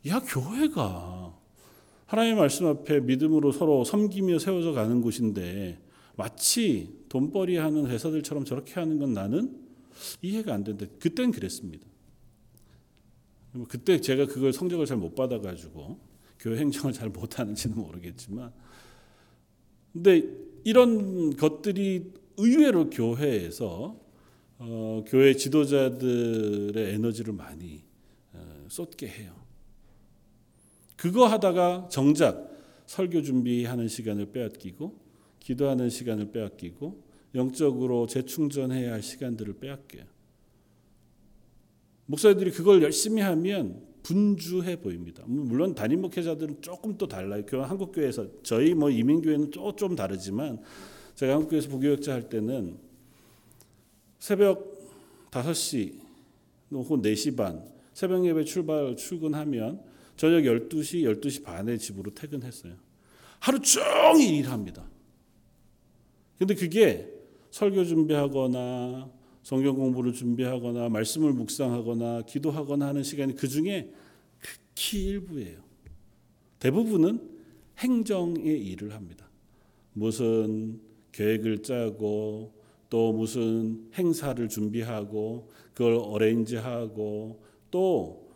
[0.06, 1.36] 야 교회가
[2.06, 5.89] 하나님의 말씀 앞에 믿음으로 서로 섬기며 세워져 가는 곳인데
[6.20, 9.58] 마치 돈벌이 하는 회사들처럼 저렇게 하는 건 나는
[10.20, 11.86] 이해가 안 되는데 그때는 그랬습니다.
[13.68, 15.98] 그때 제가 그걸 성적을 잘 못 받아가지고
[16.38, 18.52] 교회 행정을 잘 못하는지는 모르겠지만,
[19.94, 20.22] 근데
[20.64, 23.98] 이런 것들이 의외로 교회에서
[24.58, 27.82] 어, 교회 지도자들의 에너지를 많이
[28.34, 29.34] 어, 쏟게 해요.
[30.96, 32.50] 그거 하다가 정작
[32.84, 35.09] 설교 준비하는 시간을 빼앗기고
[35.50, 37.02] 기도하는 시간을 빼앗기고
[37.34, 40.04] 영적으로 재충전해야 할 시간들을 빼앗겨요.
[42.06, 45.24] 목사들이 그걸 열심히 하면 분주해 보입니다.
[45.26, 47.44] 물론 담임 목회자들은 조금 또 달라요.
[47.46, 50.60] 교회 한국 교회에서 저희 뭐 이민 교회는 좀 다르지만
[51.16, 52.78] 제가 한국 교회에서 부교역자 할 때는
[54.20, 54.78] 새벽
[55.32, 55.98] 5시
[56.72, 59.82] 혹은 4시 반 새벽 예배 출발 출근하면
[60.16, 62.74] 저녁 12시 12시 반에 집으로 퇴근했어요.
[63.40, 64.88] 하루 종일 일합니다.
[66.40, 67.06] 근데 그게
[67.50, 73.92] 설교 준비하거나 성경 공부를 준비하거나 말씀을 묵상하거나 기도하거나 하는 시간이 그 중에
[74.38, 75.58] 극히 일부예요.
[76.58, 77.28] 대부분은
[77.76, 79.28] 행정의 일을 합니다.
[79.92, 80.80] 무슨
[81.12, 82.54] 계획을 짜고
[82.88, 88.30] 또 무슨 행사를 준비하고 그걸 어레인지하고 또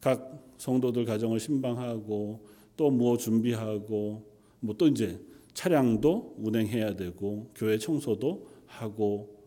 [0.00, 2.46] 각 성도들 가정을 신방하고
[2.78, 4.24] 또 뭐 준비하고
[4.60, 5.20] 뭐 또 이제
[5.54, 9.38] 차량도 운행해야 되고 교회 청소도 하고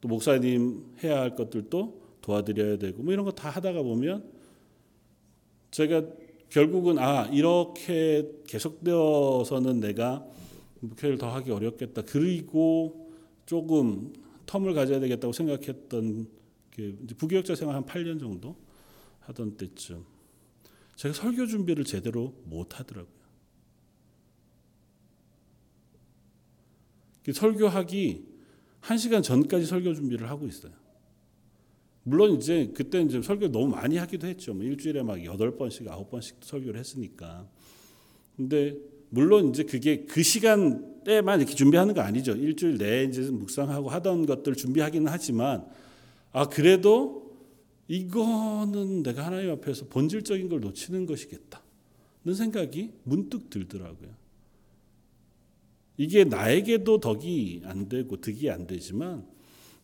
[0.00, 4.24] 또 목사님 해야 할 것들도 도와드려야 되고 뭐 이런 거 다 하다가 보면
[5.70, 6.04] 제가
[6.48, 10.26] 결국은 아 이렇게 계속되어서는 내가
[10.80, 12.02] 목회를 더 하기 어렵겠다.
[12.02, 13.10] 그리고
[13.46, 14.12] 조금
[14.46, 16.26] 텀을 가져야 되겠다고 생각했던
[17.16, 18.56] 부교역자 생활 한 8년 정도
[19.20, 20.04] 하던 때쯤
[20.96, 23.21] 제가 설교 준비를 제대로 못 하더라고요.
[27.30, 28.24] 설교하기
[28.80, 30.72] 한 시간 전까지 설교 준비를 하고 있어요.
[32.04, 34.54] 물론 이제 그때 이제 설교 너무 많이 하기도 했죠.
[34.54, 37.48] 뭐 일주일에 막 여덟 번씩 아홉 번씩 설교를 했으니까.
[38.36, 38.76] 근데
[39.10, 42.32] 물론 이제 그게 그 시간대만 이렇게 준비하는 거 아니죠.
[42.32, 45.64] 일주일 내에 이제 묵상하고 하던 것들 준비하기는 하지만
[46.32, 47.36] 아 그래도
[47.88, 54.21] 이거는 내가 하나님 앞에서 본질적인 걸 놓치는 것이겠다는 생각이 문득 들더라고요.
[55.96, 59.26] 이게 나에게도 덕이 안 되고 득이 안 되지만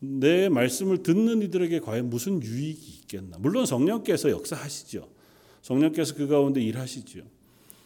[0.00, 3.38] 내 말씀을 듣는 이들에게 과연 무슨 유익이 있겠나?
[3.38, 5.08] 물론 성령께서 역사하시죠.
[5.62, 7.22] 성령께서 그 가운데 일하시죠.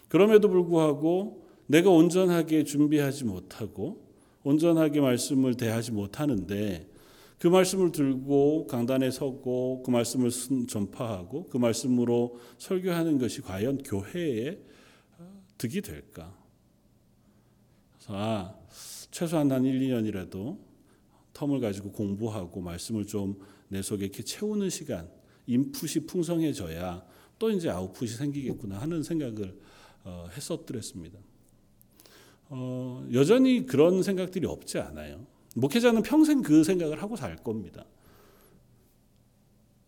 [0.08, 4.06] 그럼에도 불구하고 내가 온전하게 준비하지 못하고
[4.44, 6.88] 온전하게 말씀을 대하지 못하는데
[7.38, 10.30] 그 말씀을 들고 강단에 서고 그 말씀을
[10.68, 14.58] 전파하고 그 말씀으로 설교하는 것이 과연 교회에
[15.58, 16.41] 득이 될까?
[18.08, 18.54] 아,
[19.10, 20.58] 최소한 한 1, 2년이라도
[21.34, 25.08] 텀을 가지고 공부하고 말씀을 좀 내 속에 이렇게 채우는 시간
[25.46, 27.06] 인풋이 풍성해져야
[27.38, 29.58] 또 이제 아웃풋이 생기겠구나 하는 생각을
[30.04, 31.18] 어, 했었더랬습니다.
[32.50, 35.26] 어, 여전히 그런 생각들이 없지 않아요.
[35.56, 37.86] 목회자는 평생 그 생각을 하고 살 겁니다.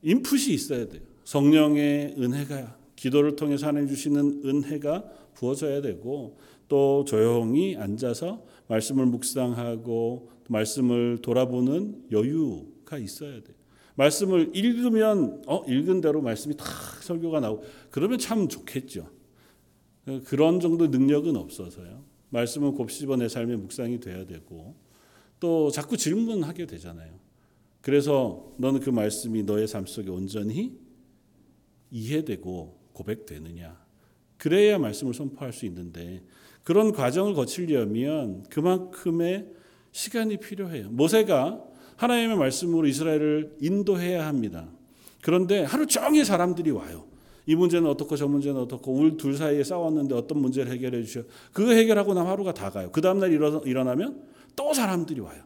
[0.01, 1.03] 인풋이 있어야 돼요.
[1.25, 6.39] 성령의 은혜가 기도를 통해서 하나님 주시는 은혜가 부어져야 되고
[6.69, 13.57] 또 조용히 앉아서 말씀을 묵상하고 말씀을 돌아보는 여유가 있어야 돼요.
[13.97, 16.67] 말씀을 읽으면 어 읽은 대로 말씀이 탁
[17.03, 19.11] 설교가 나오고 그러면 참 좋겠죠.
[20.25, 22.03] 그런 정도 능력은 없어서요.
[22.31, 24.77] 말씀은 곱씹어 내 삶의 묵상이 돼야 되고
[25.41, 27.13] 또 자꾸 질문하게 되잖아요.
[27.83, 30.73] 그래서 너는 그 말씀이 너의 삶 속에 온전히
[31.91, 33.85] 이해되고 고백되느냐.
[34.39, 36.23] 그래야 말씀을 선포할 수 있는데
[36.63, 39.49] 그런 과정을 거치려면 그만큼의
[39.93, 40.89] 시간이 필요해요.
[40.91, 41.63] 모세가
[41.97, 44.69] 하나님의 말씀으로 이스라엘을 인도해야 합니다.
[45.23, 47.07] 그런데 하루 종일 사람들이 와요.
[47.47, 51.23] 이 문제는 어떻고 저 문제는 어떻고 우리 둘 사이에 싸웠는데 어떤 문제를 해결해 주셔.
[51.53, 52.91] 그거 해결하고 나면 하루가 다 가요.
[52.91, 54.23] 그 다음날 일어나면
[54.57, 55.45] 또 사람들이 와요.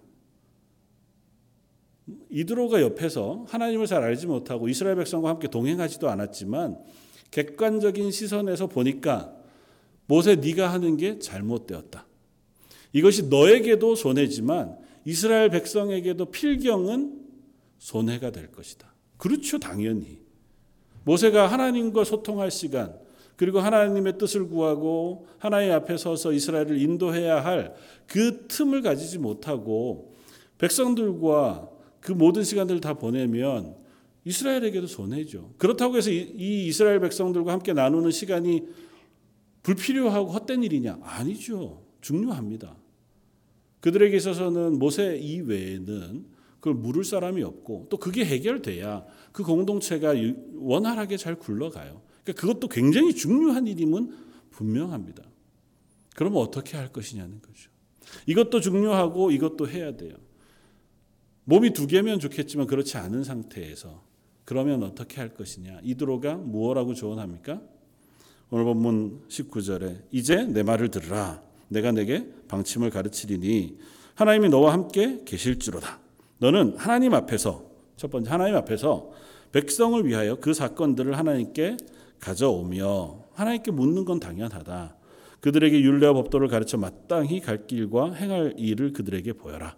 [2.30, 6.78] 이드로가 옆에서 하나님을 잘 알지 못하고 이스라엘 백성과 함께 동행하지도 않았지만
[7.30, 9.34] 객관적인 시선에서 보니까
[10.06, 12.06] 모세 네가 하는 게 잘못되었다.
[12.92, 17.20] 이것이 너에게도 손해지만 이스라엘 백성에게도 필경은
[17.78, 18.92] 손해가 될 것이다.
[19.16, 20.18] 그렇죠, 당연히.
[21.04, 22.98] 모세가 하나님과 소통할 시간,
[23.36, 27.74] 그리고 하나님의 뜻을 구하고 하나님 앞에 서서 이스라엘을 인도해야 할
[28.08, 30.14] 그 틈을 가지지 못하고
[30.56, 31.68] 백성들과
[32.00, 33.76] 그 모든 시간들을 다 보내면
[34.24, 35.54] 이스라엘에게도 손해죠.
[35.58, 38.62] 그렇다고 해서 이 이스라엘 백성들과 함께 나누는 시간이
[39.62, 40.98] 불필요하고 헛된 일이냐?
[41.02, 41.82] 아니죠.
[42.00, 42.76] 중요합니다.
[43.80, 46.26] 그들에게 있어서는 모세 이외에는
[46.56, 50.14] 그걸 물을 사람이 없고 또 그게 해결돼야 그 공동체가
[50.56, 52.02] 원활하게 잘 굴러가요.
[52.24, 54.12] 그러니까 그것도 굉장히 중요한 일임은
[54.50, 55.22] 분명합니다.
[56.16, 57.70] 그러면 어떻게 할 것이냐는 거죠.
[58.26, 60.16] 이것도 중요하고 이것도 해야 돼요.
[61.44, 64.07] 몸이 두 개면 좋겠지만 그렇지 않은 상태에서
[64.48, 65.80] 그러면 어떻게 할 것이냐?
[65.82, 67.60] 이드로가 무엇라고 조언합니까?
[68.48, 71.42] 오늘 본문 19절에 이제 내 말을 들으라.
[71.68, 73.76] 내가 내게 방침을 가르치리니
[74.14, 76.00] 하나님이 너와 함께 계실지로다.
[76.38, 77.62] 너는 하나님 앞에서
[77.98, 79.10] 첫 번째 하나님 앞에서
[79.52, 81.76] 백성을 위하여 그 사건들을 하나님께
[82.18, 84.96] 가져오며 하나님께 묻는 건 당연하다.
[85.40, 89.76] 그들에게 율례와 법도를 가르쳐 마땅히 갈 길과 행할 일을 그들에게 보여라.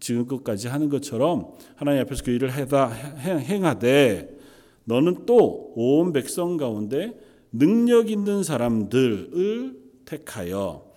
[0.00, 4.38] 지금까지 하는 것처럼 하나님 앞에서 그 일을 해다 행하되
[4.84, 7.12] 너는 또 온 백성 가운데
[7.52, 10.90] 능력 있는 사람들을 택하여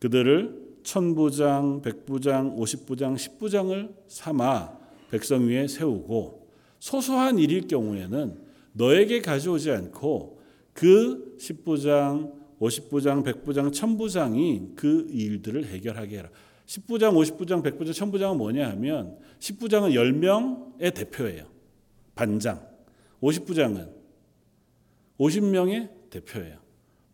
[0.00, 4.78] 그들을 천부장, 백부장, 오십부장, 십부장을 삼아
[5.10, 6.48] 백성 위에 세우고
[6.80, 8.36] 소소한 일일 경우에는
[8.72, 10.40] 너에게 가져오지 않고
[10.72, 16.28] 그 십부장, 오십부장, 백부장, 천부장이 그 일들을 해결하게 해라.
[16.72, 21.44] 십부장, 오십부장, 백부장, 천부장은 뭐냐 하면 십부장은 열명의 대표예요.
[22.14, 22.66] 반장.
[23.20, 23.90] 오십부장은
[25.18, 26.56] 50명의 대표예요.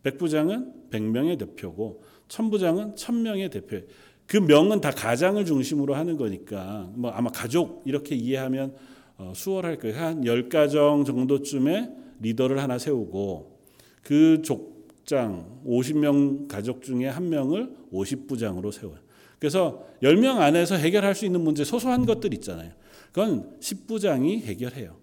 [0.03, 3.85] 백부장은 100명의 대표고 천부장은 1000명의 대표예요.
[4.27, 8.77] 그 명은 다 가장을 중심으로 하는 거니까 뭐 아마 가족 이렇게 이해하면
[9.17, 9.97] 어, 수월할 거예요.
[9.97, 11.91] 한 10가정 정도쯤의
[12.21, 13.59] 리더를 하나 세우고
[14.03, 19.08] 그 족장 50명 가족 중에 한 명을 50부장으로 세워요.
[19.39, 22.71] 그래서 10명 안에서 해결할 수 있는 문제 소소한 것들 있잖아요.
[23.07, 24.97] 그건 10부장이 해결해요.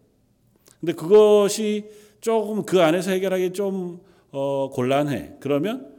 [0.81, 1.87] 근데 그것이
[2.21, 5.37] 조금 그 안에서 해결하기 좀 어, 곤란해.
[5.41, 5.95] 그러면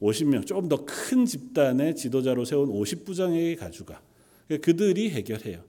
[0.00, 4.00] 50명, 조금 더 큰 집단의 지도자로 세운 50부장에게 가져가.
[4.62, 5.62] 그들이 해결해요.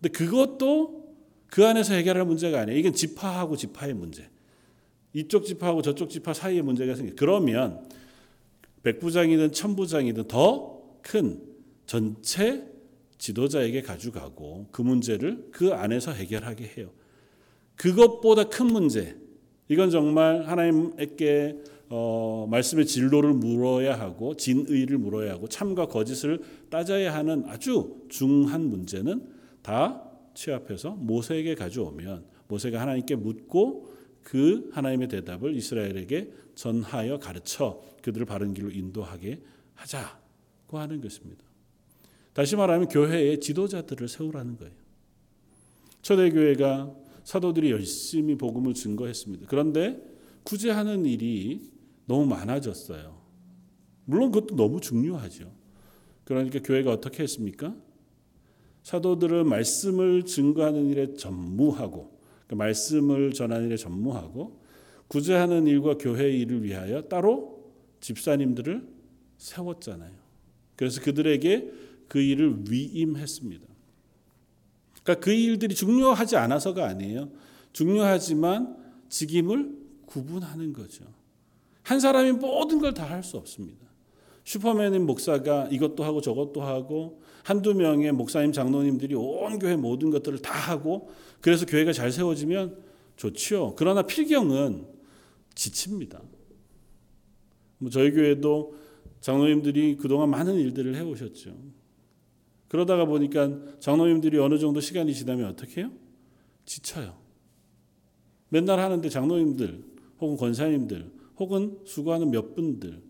[0.00, 1.06] 근데 그것도
[1.46, 2.78] 그 안에서 해결할 문제가 아니에요.
[2.78, 4.28] 이건 지파하고 지파의 문제.
[5.12, 7.14] 이쪽 지파하고 저쪽 지파 사이의 문제가 생겨.
[7.16, 7.88] 그러면
[8.82, 11.40] 백부장이든 천부장이든 더 큰
[11.88, 12.70] 전체
[13.16, 16.90] 지도자에게 가져가고 그 문제를 그 안에서 해결하게 해요.
[17.76, 19.16] 그것보다 큰 문제,
[19.68, 21.56] 이건 정말 하나님께
[21.88, 29.26] 어, 말씀의 진로를 물어야 하고 진의를 물어야 하고 참과 거짓을 따져야 하는 아주 중한 문제는
[29.62, 30.04] 다
[30.34, 33.88] 취합해서 모세에게 가져오면 모세가 하나님께 묻고
[34.22, 39.40] 그 하나님의 대답을 이스라엘에게 전하여 가르쳐 그들을 바른 길로 인도하게
[39.74, 41.47] 하자고 하는 것입니다.
[42.38, 44.72] 다시 말하면 교회의 지도자들을 세우라는 거예요.
[46.02, 49.46] 초대교회가 사도들이 열심히 복음을 증거했습니다.
[49.48, 50.00] 그런데
[50.44, 51.68] 구제하는 일이
[52.06, 53.20] 너무 많아졌어요.
[54.04, 55.52] 물론 그것도 너무 중요하죠.
[56.22, 57.74] 그러니까 교회가 어떻게 했습니까?
[58.84, 64.60] 사도들은 말씀을 증거하는 일에 전무하고 그 말씀을 전하는 일에 전무하고
[65.08, 68.86] 구제하는 일과 교회 일을 위하여 따로 집사님들을
[69.38, 70.12] 세웠잖아요.
[70.76, 73.66] 그래서 그들에게 그 일을 위임했습니다.
[75.02, 77.30] 그러니까 그 일들이 중요하지 않아서가 아니에요.
[77.72, 78.76] 중요하지만
[79.08, 81.04] 직임을 구분하는 거죠.
[81.82, 83.86] 한 사람이 모든 걸 다 할 수 없습니다.
[84.44, 90.54] 슈퍼맨인 목사가 이것도 하고 저것도 하고 한두 명의 목사님 장로님들이 온 교회 모든 것들을 다
[90.54, 92.78] 하고 그래서 교회가 잘 세워지면
[93.16, 93.74] 좋지요.
[93.76, 94.86] 그러나 필경은
[95.54, 96.22] 지칩니다.
[97.78, 98.74] 뭐 저희 교회도
[99.20, 101.54] 장로님들이 그동안 많은 일들을 해오셨죠.
[102.68, 103.50] 그러다가 보니까
[103.80, 105.90] 장로님들이 어느 정도 시간이 지나면 어떻게 해요?
[106.64, 107.18] 지쳐요.
[108.50, 109.84] 맨날 하는데 장로님들
[110.20, 113.02] 혹은 권사님들 혹은 수고하는 몇 분들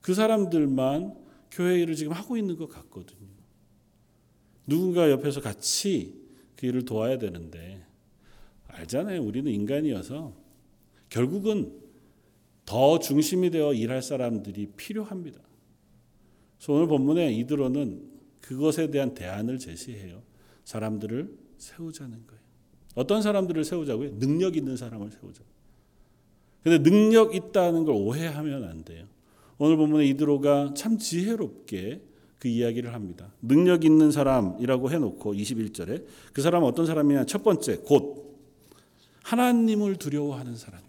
[0.00, 1.14] 그 사람들만
[1.50, 3.28] 교회 일을 지금 하고 있는 것 같거든요.
[4.66, 6.14] 누군가 옆에서 같이
[6.56, 7.84] 그 일을 도와야 되는데
[8.66, 9.22] 알잖아요.
[9.22, 10.34] 우리는 인간이어서
[11.08, 11.80] 결국은
[12.64, 15.40] 더 중심이 되어 일할 사람들이 필요합니다.
[16.58, 18.17] 그래서 오늘 본문에 이드로는
[18.48, 20.22] 그것에 대한 대안을 제시해요.
[20.64, 22.42] 사람들을 세우자는 거예요.
[22.94, 24.18] 어떤 사람들을 세우자고요?
[24.18, 25.42] 능력 있는 사람을 세우자.
[26.64, 29.04] 근데 능력 있다는 걸 오해하면 안 돼요.
[29.58, 32.00] 오늘 본문에 이드로가 참 지혜롭게
[32.38, 33.30] 그 이야기를 합니다.
[33.42, 37.26] 능력 있는 사람이라고 해놓고 21절에 그 사람은 어떤 사람이냐?
[37.26, 38.40] 첫 번째, 곧
[39.24, 40.88] 하나님을 두려워하는 사람이에요.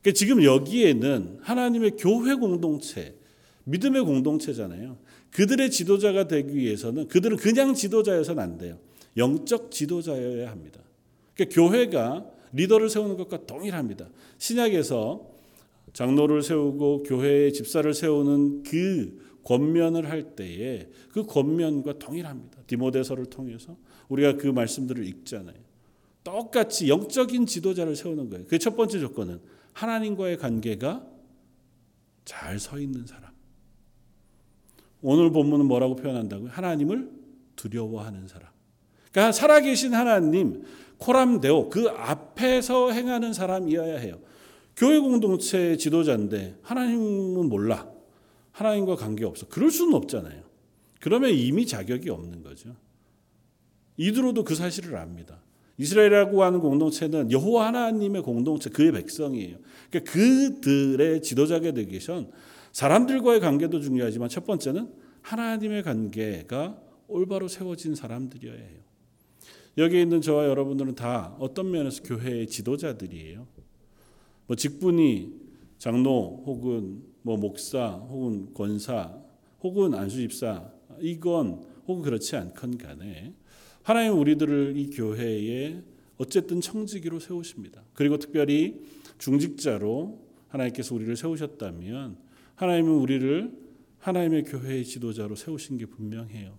[0.00, 3.14] 그러니까 지금 여기에는 하나님의 교회 공동체,
[3.64, 4.96] 믿음의 공동체잖아요.
[5.32, 8.78] 그들의 지도자가 되기 위해서는 그들은 그냥 지도자여서는 안 돼요.
[9.16, 10.80] 영적 지도자여야 합니다.
[11.34, 14.08] 그러니까 교회가 리더를 세우는 것과 동일합니다.
[14.38, 15.30] 신약에서
[15.92, 22.62] 장로를 세우고 교회의 집사를 세우는 그 권면을 할 때에 그 권면과 동일합니다.
[22.66, 23.76] 디모데서를 통해서
[24.08, 25.56] 우리가 그 말씀들을 읽잖아요.
[26.24, 28.46] 똑같이 영적인 지도자를 세우는 거예요.
[28.46, 29.40] 그 첫 번째 조건은
[29.72, 31.06] 하나님과의 관계가
[32.24, 33.31] 잘 서 있는 사람.
[35.02, 36.50] 오늘 본문은 뭐라고 표현한다고요?
[36.50, 37.10] 하나님을
[37.56, 38.48] 두려워하는 사람.
[39.10, 40.62] 그러니까 살아계신 하나님,
[40.98, 44.18] 코람데오, 그 앞에서 행하는 사람이어야 해요.
[44.76, 47.90] 교회 공동체 지도자인데 하나님은 몰라.
[48.52, 49.46] 하나님과 관계 없어.
[49.48, 50.42] 그럴 수는 없잖아요.
[51.00, 52.74] 그러면 이미 자격이 없는 거죠.
[53.96, 55.42] 이드로도 그 사실을 압니다.
[55.78, 59.56] 이스라엘이라고 하는 공동체는 여호와 하나님의 공동체, 그의 백성이에요.
[59.90, 62.30] 그러니까 그들의 지도자가 되기 전
[62.72, 64.92] 사람들과의 관계도 중요하지만 첫 번째는
[65.22, 68.80] 하나님의 관계가 올바로 세워진 사람들이어야 해요.
[69.78, 73.46] 여기 있는 저와 여러분들은 다 어떤 면에서 교회의 지도자들이에요.
[74.46, 75.40] 뭐 직분이
[75.78, 79.18] 장로 혹은 뭐 목사 혹은 권사
[79.62, 80.70] 혹은 안수집사
[81.00, 83.34] 이건 혹은 그렇지 않건 간에
[83.82, 85.82] 하나님 우리들을 이 교회에
[86.18, 87.82] 어쨌든 청지기로 세우십니다.
[87.94, 88.82] 그리고 특별히
[89.18, 92.16] 중직자로 하나님께서 우리를 세우셨다면
[92.62, 93.52] 하나님은 우리를
[93.98, 96.56] 하나님의 교회의 지도자로 세우신 게 분명해요.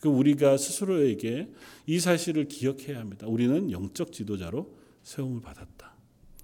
[0.00, 1.50] 그 우리가 스스로에게
[1.86, 3.26] 이 사실을 기억해야 합니다.
[3.26, 5.94] 우리는 영적 지도자로 세움을 받았다.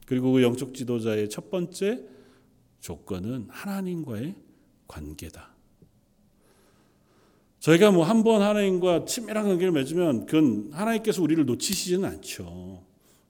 [0.06, 2.06] 그리고 그 영적 지도자의 첫 번째
[2.80, 4.34] 조건은 하나님과의
[4.88, 5.52] 관계다.
[7.60, 12.82] 저희가 뭐 한 번 하나님과 친밀한 관계를 맺으면 그건 하나님께서 우리를 놓치시지는 않죠.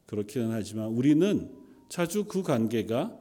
[0.07, 1.51] 그렇기는 하지만 우리는
[1.89, 3.18] 자주 그 관계가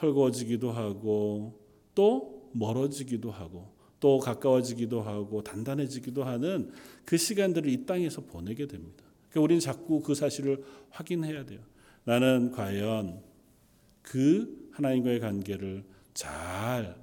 [0.00, 1.67] 헐거워지기도 하고
[1.98, 6.70] 또 멀어지기도 하고 또 가까워지기도 하고 단단해지기도 하는
[7.04, 9.02] 그 시간들을 이 땅에서 보내게 됩니다.
[9.28, 11.58] 그러니까 우리는 자꾸 그 사실을 확인해야 돼요.
[12.04, 13.20] 나는 과연
[14.02, 15.84] 그 하나님과의 관계를
[16.14, 16.96] 잘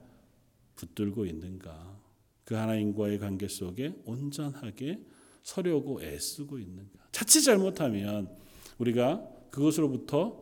[0.77, 1.99] 붙들고 있는가?
[2.45, 5.01] 그 하나님과의 관계 속에 온전하게
[5.43, 7.09] 서려고 애쓰고 있는가?
[7.11, 8.29] 자칫 잘못하면
[8.77, 10.41] 우리가 그것으로부터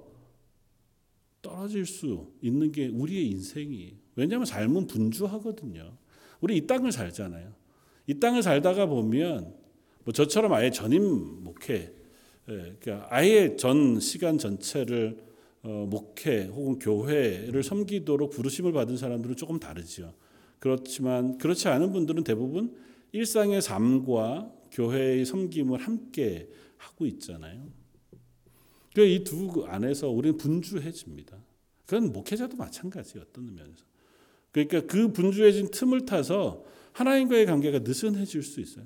[1.41, 4.03] 떨어질 수 있는 게 우리의 인생이에요.
[4.16, 5.97] 왜냐하면 삶은 분주하거든요.
[6.41, 7.53] 우리 이 땅을 살잖아요.
[8.07, 9.53] 이 땅을 살다가 보면
[10.03, 11.93] 뭐 저처럼 아예 전임 목회,
[12.49, 15.18] 예, 그러니까 아예 전 시간 전체를
[15.64, 20.14] 어, 목회 혹은 교회를 섬기도록 부르심을 받은 사람들은 조금 다르죠.
[20.59, 22.76] 그렇지만 그렇지 않은 분들은 대부분
[23.14, 27.68] 일상의 삶과 교회의 섬김을 함께 하고 있잖아요.
[28.97, 31.38] 이두 안에서 우리는 분주해집니다.
[31.86, 33.84] 그건 목회자도 마찬가지 어떤 면에서.
[34.54, 38.86] 그러니까 그 분주해진 틈을 타서 하나님과의 관계가 느슨해질 수 있어요.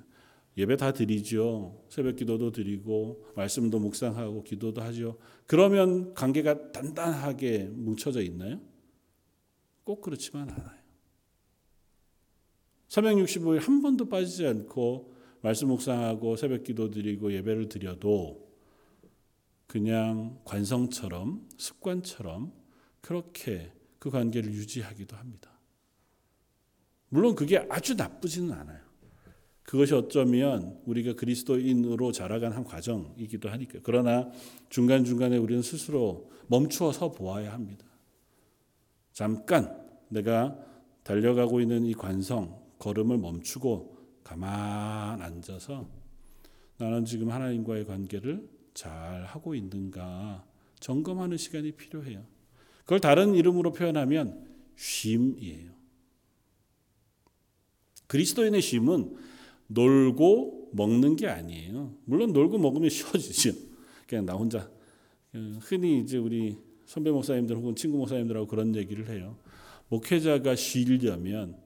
[0.58, 1.86] 예배 다 드리죠.
[1.90, 5.20] 새벽 기도도 드리고 말씀도 묵상하고 기도도 하죠.
[5.46, 8.60] 그러면 관계가 단단하게 뭉쳐져 있나요?
[9.84, 10.78] 꼭 그렇지만 않아요.
[12.88, 18.48] 365일 한 번도 빠지지 않고 말씀 묵상하고 새벽 기도 드리고 예배를 드려도
[19.68, 22.54] 그냥 관성처럼 습관처럼
[23.02, 25.57] 그렇게 그 관계를 유지하기도 합니다.
[27.10, 28.88] 물론 그게 아주 나쁘지는 않아요.
[29.64, 33.80] 그것이 어쩌면 우리가 그리스도인으로 자라간 한 과정이기도 하니까.
[33.84, 34.30] 그러나
[34.70, 37.86] 중간중간에 우리는 스스로 멈추어 서 보아야 합니다.
[39.12, 40.58] 잠깐 내가
[41.04, 45.88] 달려가고 있는 이 관성, 걸음을 멈추고 가만 앉아서
[46.78, 50.46] 나는 지금 하나님과의 관계를 잘 하고 있는가
[50.80, 52.24] 점검하는 시간이 필요해요.
[52.84, 55.77] 그걸 다른 이름으로 표현하면 쉼이에요.
[58.08, 59.16] 그리스도인의 쉼은
[59.68, 61.94] 놀고 먹는 게 아니에요.
[62.06, 63.54] 물론 놀고 먹으면 쉬워지죠.
[64.08, 64.70] 그냥 나 혼자
[65.62, 69.38] 흔히 이제 우리 선배 목사님들 혹은 친구 목사님들하고 그런 얘기를 해요.
[69.90, 71.58] 목회자가 쉬려면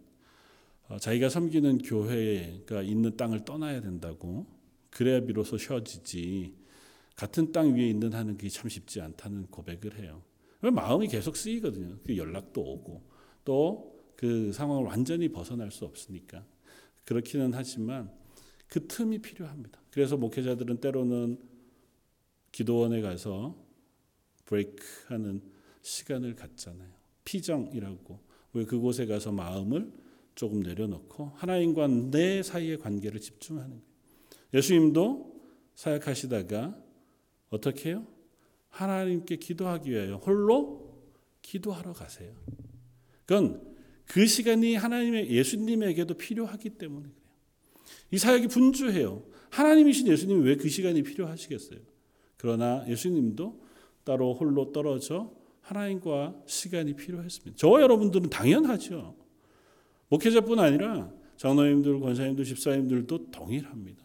[0.87, 4.45] 어, 자기가 섬기는 교회가 있는 땅을 떠나야 된다고
[4.89, 6.53] 그래야 비로소 쉬어지지
[7.15, 10.23] 같은 땅 위에 있는 하는 게 참 쉽지 않다는 고백을 해요.
[10.59, 11.97] 마음이 계속 쓰이거든요.
[12.03, 13.01] 그 연락도 오고
[13.45, 16.45] 또 그 상황을 완전히 벗어날 수 없으니까
[17.05, 18.11] 그렇기는 하지만
[18.67, 19.81] 그 틈이 필요합니다.
[19.89, 21.39] 그래서 목회자들은 때로는
[22.51, 23.57] 기도원에 가서
[24.45, 25.41] 브레이크하는
[25.81, 26.91] 시간을 갖잖아요.
[27.25, 28.19] 피정이라고
[28.53, 29.91] 왜 그곳에 가서 마음을
[30.35, 33.83] 조금 내려놓고 하나님과 내 사이의 관계를 집중하는 거예요.
[34.53, 35.41] 예수님도
[35.73, 36.79] 사역하시다가
[37.49, 38.05] 어떻게 해요?
[38.69, 41.01] 하나님께 기도하기 위하여 홀로
[41.41, 42.35] 기도하러 가세요.
[43.25, 43.70] 그건
[44.11, 47.31] 그 시간이 하나님의 예수님에게도 필요하기 때문에 그래요.
[48.11, 49.23] 이 사역이 분주해요.
[49.51, 51.79] 하나님이신 예수님이 왜 그 시간이 필요하시겠어요?
[52.35, 53.63] 그러나 예수님도
[54.03, 55.31] 따로 홀로 떨어져
[55.61, 57.55] 하나님과 시간이 필요했습니다.
[57.55, 59.15] 저와 여러분들은 당연하죠.
[60.09, 64.03] 목회자뿐 아니라 장로님들, 권사님들, 집사님들도 동일합니다.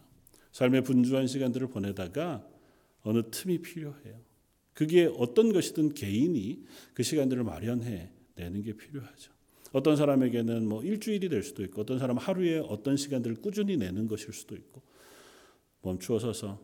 [0.53, 2.47] 삶의 분주한 시간들을 보내다가
[3.01, 4.21] 어느 틈이 필요해요.
[4.73, 9.36] 그게 어떤 것이든 개인이 그 시간들을 마련해 내는 게 필요하죠.
[9.73, 14.33] 어떤 사람에게는 뭐 일주일이 될 수도 있고 어떤 사람은 하루에 어떤 시간들을 꾸준히 내는 것일
[14.33, 14.81] 수도 있고
[15.81, 16.59] 멈추어 서서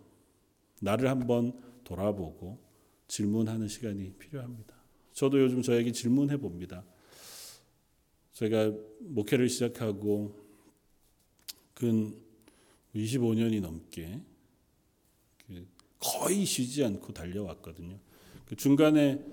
[0.81, 2.59] 나를 한번 돌아보고
[3.07, 4.75] 질문하는 시간이 필요합니다.
[5.13, 6.83] 저도 요즘 저에게 질문해 봅니다.
[8.33, 10.35] 제가 목회를 시작하고
[11.73, 12.15] 근
[12.95, 14.21] 25년이 넘게
[15.47, 15.67] 그
[15.99, 17.97] 거의 쉬지 않고 달려왔거든요.
[18.45, 19.23] 그 중간에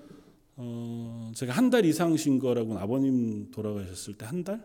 [0.63, 4.63] 어 제가 한 달 이상 쉰 거라고는 아버님 돌아가셨을 때 한 달?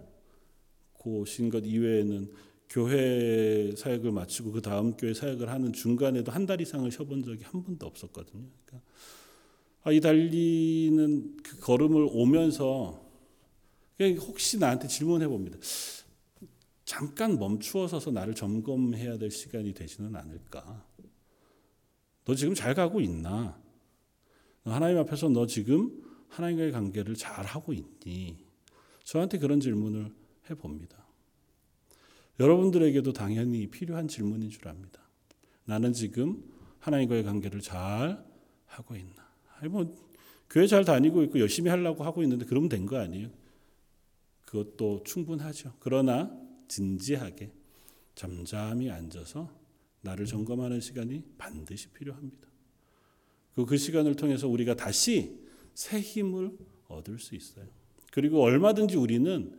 [1.02, 2.32] 그쉰것 이외에는
[2.68, 7.62] 교회 사역을 마치고 그 다음 교회 사역을 하는 중간에도 한 달 이상을 쉬어본 적이 한
[7.64, 8.44] 번도 없었거든요.
[8.66, 8.88] 그러니까
[9.84, 13.00] 아, 이 달리는 그 걸음을 오면서
[14.00, 15.58] 혹시 나한테 질문해 봅니다.
[16.84, 20.84] 잠깐 멈추어 서서 나를 점검해야 될 시간이 되지는 않을까?
[22.24, 23.58] 너 지금 잘 가고 있나?
[24.72, 28.36] 하나님 앞에서 너 지금 하나님과의 관계를 잘 하고 있니?
[29.04, 30.12] 저한테 그런 질문을
[30.50, 31.06] 해 봅니다.
[32.40, 35.00] 여러분들에게도 당연히 필요한 질문인 줄 압니다.
[35.64, 36.42] 나는 지금
[36.80, 38.24] 하나님과의 관계를 잘
[38.66, 39.26] 하고 있나?
[39.58, 39.96] 아니 뭐
[40.50, 43.30] 교회 잘 다니고 있고 열심히 하려고 하고 있는데 그러면 된 거 아니에요?
[44.44, 45.74] 그것도 충분하죠.
[45.80, 46.30] 그러나
[46.68, 47.52] 진지하게
[48.14, 49.50] 잠잠히 앉아서
[50.02, 52.46] 나를 점검하는 시간이 반드시 필요합니다.
[53.64, 55.38] 그 시간을 통해서 우리가 다시
[55.72, 56.50] 새 힘을
[56.88, 57.66] 얻을 수 있어요.
[58.12, 59.52] 그리고 얼마든지 우리는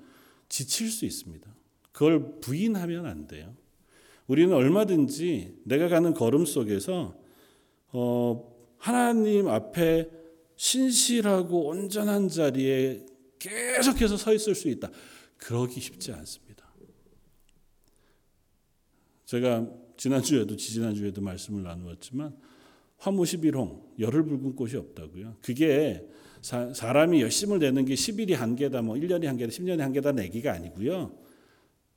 [0.50, 1.56] 지칠 수 있습니다.
[1.92, 3.56] 그걸 부인하면 안 돼요.
[4.28, 7.18] 우리는 얼마든지 내가 가는 걸음 속에서
[7.90, 10.10] 어, 하나님 앞에
[10.56, 13.06] 신실하고 온전한 자리에
[13.40, 14.92] 계속해서 서 있을 수 있다.
[15.38, 16.68] 그러기 쉽지 않습니다.
[19.26, 19.68] 제가
[19.98, 22.36] 지난주에도 지지난주에도 말씀을 나누었지만
[22.98, 25.38] 화무 11홍 열을 붉은 꽃이 없다고요.
[25.42, 26.08] 그게
[26.42, 31.18] 사, 람이 열심을 내는 게 10일이 한계다 뭐 1년이 한계다 10년이 한계다 내기가 아니고요.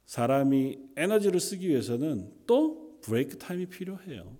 [0.07, 4.36] 사람이 에너지를 쓰기 위해서는 또 브레이크 타임이 필요해요.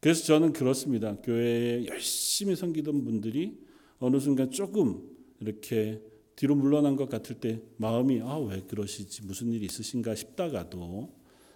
[0.00, 1.16] 그래서 저는 그렇습니다.
[1.22, 3.58] 교회에 열심히 섬기던 분들이
[3.98, 5.00] 어느 순간 조금
[5.40, 6.02] 이렇게
[6.36, 11.14] 뒤로 물러난 것 같을 때 마음이 아 왜 그러시지 무슨 일이 있으신가 싶다가도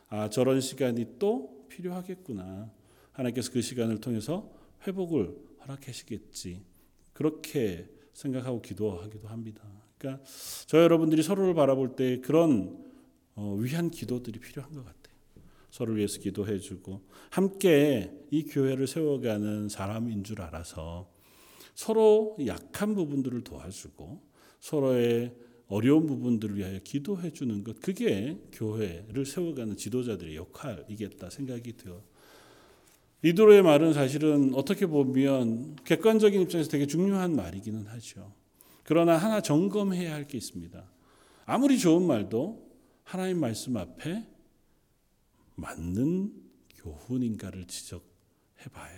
[0.09, 2.71] 아 저런 시간이 또 필요하겠구나
[3.19, 4.51] 하나님께서 그 시간을 통해서
[4.87, 6.63] 회복을 허락하시겠지
[7.13, 9.63] 그렇게 생각하고 기도하기도 합니다.
[9.99, 10.25] 그러니까
[10.67, 12.85] 저 여러분들이 서로를 바라볼 때 그런
[13.35, 14.99] 어, 위한 기도들이 필요한 것 같아요.
[15.71, 21.13] 서로를 위해서 기도해주고 함께 이 교회를 세워가는 사람인 줄 알아서
[21.75, 24.23] 서로 약한 부분들을 도와주고
[24.61, 25.35] 서로의
[25.69, 32.03] 어려운 부분들을 위하여 기도해 주는 것 그게 교회를 세워가는 지도자들의 역할이겠다 생각이 되어
[33.23, 38.33] 이도로의 말은 사실은 어떻게 보면 객관적인 입장에서 되게 중요한 말이기는 하죠.
[38.85, 40.83] 그러나 하나 점검해야 할 게 있습니다.
[41.47, 42.69] 아무리 좋은 말도
[43.03, 44.27] 하나님 말씀 앞에
[45.57, 46.33] 맞는
[46.77, 48.05] 교훈인가를 지적해
[48.73, 48.93] 봐야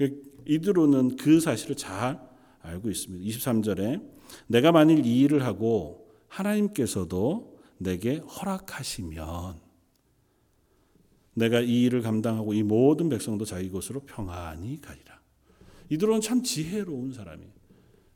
[0.00, 0.10] 해요.
[0.46, 2.20] 이드로는 그 사실을 잘
[2.60, 3.24] 알고 있습니다.
[3.24, 4.02] 23절에
[4.46, 9.60] 내가 만일 이 일을 하고 하나님께서도 내게 허락하시면
[11.34, 15.20] 내가 이 일을 감당하고 이 모든 백성도 자기 곳으로 평안히 가리라.
[15.88, 17.50] 이들은 참 지혜로운 사람이에요.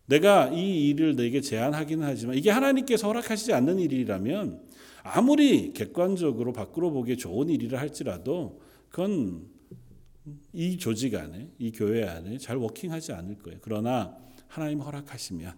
[0.06, 4.62] 내가 이 일을 내게 제안하기는 하지만 이게 하나님께서 허락하시지 않는 일이라면
[5.02, 9.46] 아무리 객관적으로 밖으로 보기에 좋은 일이라 할지라도 그건
[10.52, 13.58] 이 조직 안에 이 교회 안에 잘 워킹하지 않을 거예요.
[13.62, 14.16] 그러나
[14.48, 15.54] 하나님 허락하시면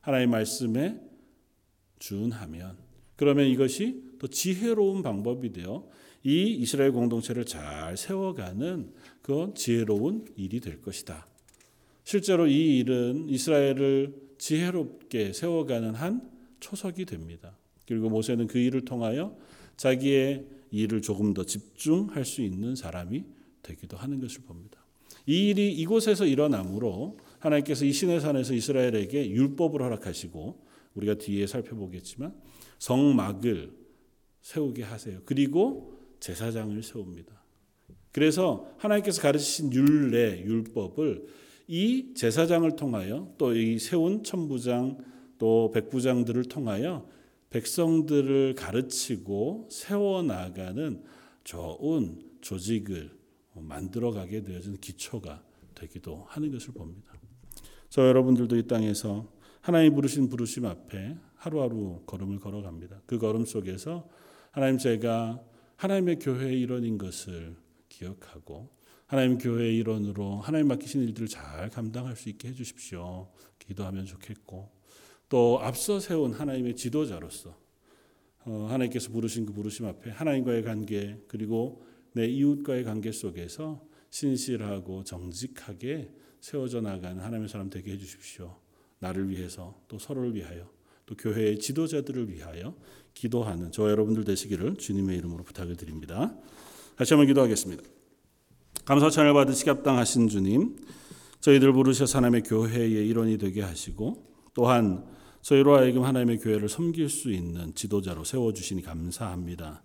[0.00, 1.00] 하나님 말씀에
[1.98, 2.76] 준하면
[3.16, 5.88] 그러면 이것이 또 지혜로운 방법이 되어
[6.24, 8.92] 이 이스라엘 공동체를 잘 세워가는
[9.22, 11.26] 그 지혜로운 일이 될 것이다.
[12.04, 17.56] 실제로 이 일은 이스라엘을 지혜롭게 세워가는 한 초석이 됩니다.
[17.86, 19.36] 그리고 모세는 그 일을 통하여
[19.76, 23.24] 자기의 일을 조금 더 집중할 수 있는 사람이
[23.62, 24.84] 되기도 하는 것을 봅니다.
[25.26, 30.64] 이 일이 이곳에서 일어나므로 하나님께서 이 시내산에서 이스라엘에게 율법을 허락하시고
[30.94, 32.34] 우리가 뒤에 살펴보겠지만
[32.78, 33.72] 성막을
[34.40, 35.20] 세우게 하세요.
[35.24, 37.32] 그리고 제사장을 세웁니다.
[38.12, 41.26] 그래서 하나님께서 가르치신 율례, 율법을
[41.68, 44.98] 이 제사장을 통하여 또 이 세운 천부장
[45.38, 47.06] 또 백부장들을 통하여
[47.50, 51.02] 백성들을 가르치고 세워나가는
[51.44, 53.10] 좋은 조직을
[53.54, 55.42] 만들어가게 되어진 기초가
[55.74, 57.12] 되기도 하는 것을 봅니다.
[57.88, 63.02] 저 여러분들도 이 땅에서 하나님 부르신 부르심 앞에 하루하루 걸음을 걸어갑니다.
[63.06, 64.08] 그 걸음 속에서
[64.50, 65.40] 하나님 제가
[65.78, 67.54] 하나님의 교회의 일원인 것을
[67.88, 68.68] 기억하고
[69.06, 73.28] 하나님 교회의 일원으로 하나님 맡기신 일들을 잘 감당할 수 있게 해주십시오.
[73.60, 74.72] 기도하면 좋겠고
[75.28, 77.56] 또 앞서 세운 하나님의 지도자로서
[78.44, 86.10] 어, 하나님께서 부르신 그 부르심 앞에 하나님과의 관계 그리고 내 이웃과의 관계 속에서 신실하고 정직하게
[86.40, 88.58] 세워져 나가는 하나님의 사람 되게 해주십시오.
[88.98, 90.68] 나를 위해서 또 서로를 위하여
[91.08, 92.74] 또 교회의 지도자들을 위하여
[93.14, 96.34] 기도하는 저 여러분들 되시기를 주님의 이름으로 부탁을 드립니다.
[96.96, 97.82] 다시 한번 기도하겠습니다.
[98.84, 100.76] 감사 찬을 받으시기 합당하신 주님,
[101.40, 105.06] 저희들 부르셔서 하나님의 교회의 일원이 되게 하시고 또한
[105.40, 109.82] 저희로 하여금 하나님의 교회를 섬길 수 있는 지도자로 세워주시니 감사합니다.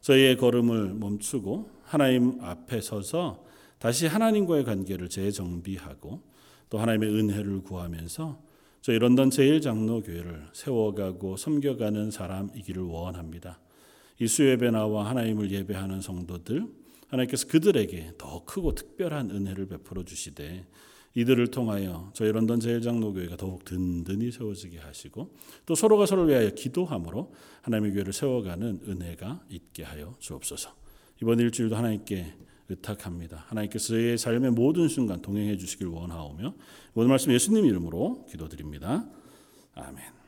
[0.00, 3.44] 저희의 걸음을 멈추고 하나님 앞에 서서
[3.78, 6.22] 다시 하나님과의 관계를 재정비하고
[6.70, 8.51] 또 하나님의 은혜를 구하면서
[8.82, 13.60] 저희 런던 제일장로교회를 세워가고 섬겨가는 사람이기를 원합니다.
[14.18, 16.66] 이 수예배 나와 하나님을 예배하는 성도들
[17.06, 20.66] 하나님께서 그들에게 더 크고 특별한 은혜를 베풀어 주시되
[21.14, 25.32] 이들을 통하여 저희 런던 제일장로교회가 더욱 든든히 세워지게 하시고
[25.64, 30.74] 또 서로가 서로를 위하여 기도함으로 하나님의 교회를 세워가는 은혜가 있게 하여 주옵소서.
[31.22, 32.34] 이번 일주일도 하나님께
[32.72, 33.44] 의탁합니다.
[33.48, 36.54] 하나님께서 저의 삶의 모든 순간 동행해 주시길 원하오며
[36.94, 39.06] 오늘 말씀 예수님 이름으로 기도드립니다.
[39.74, 40.21] 아멘.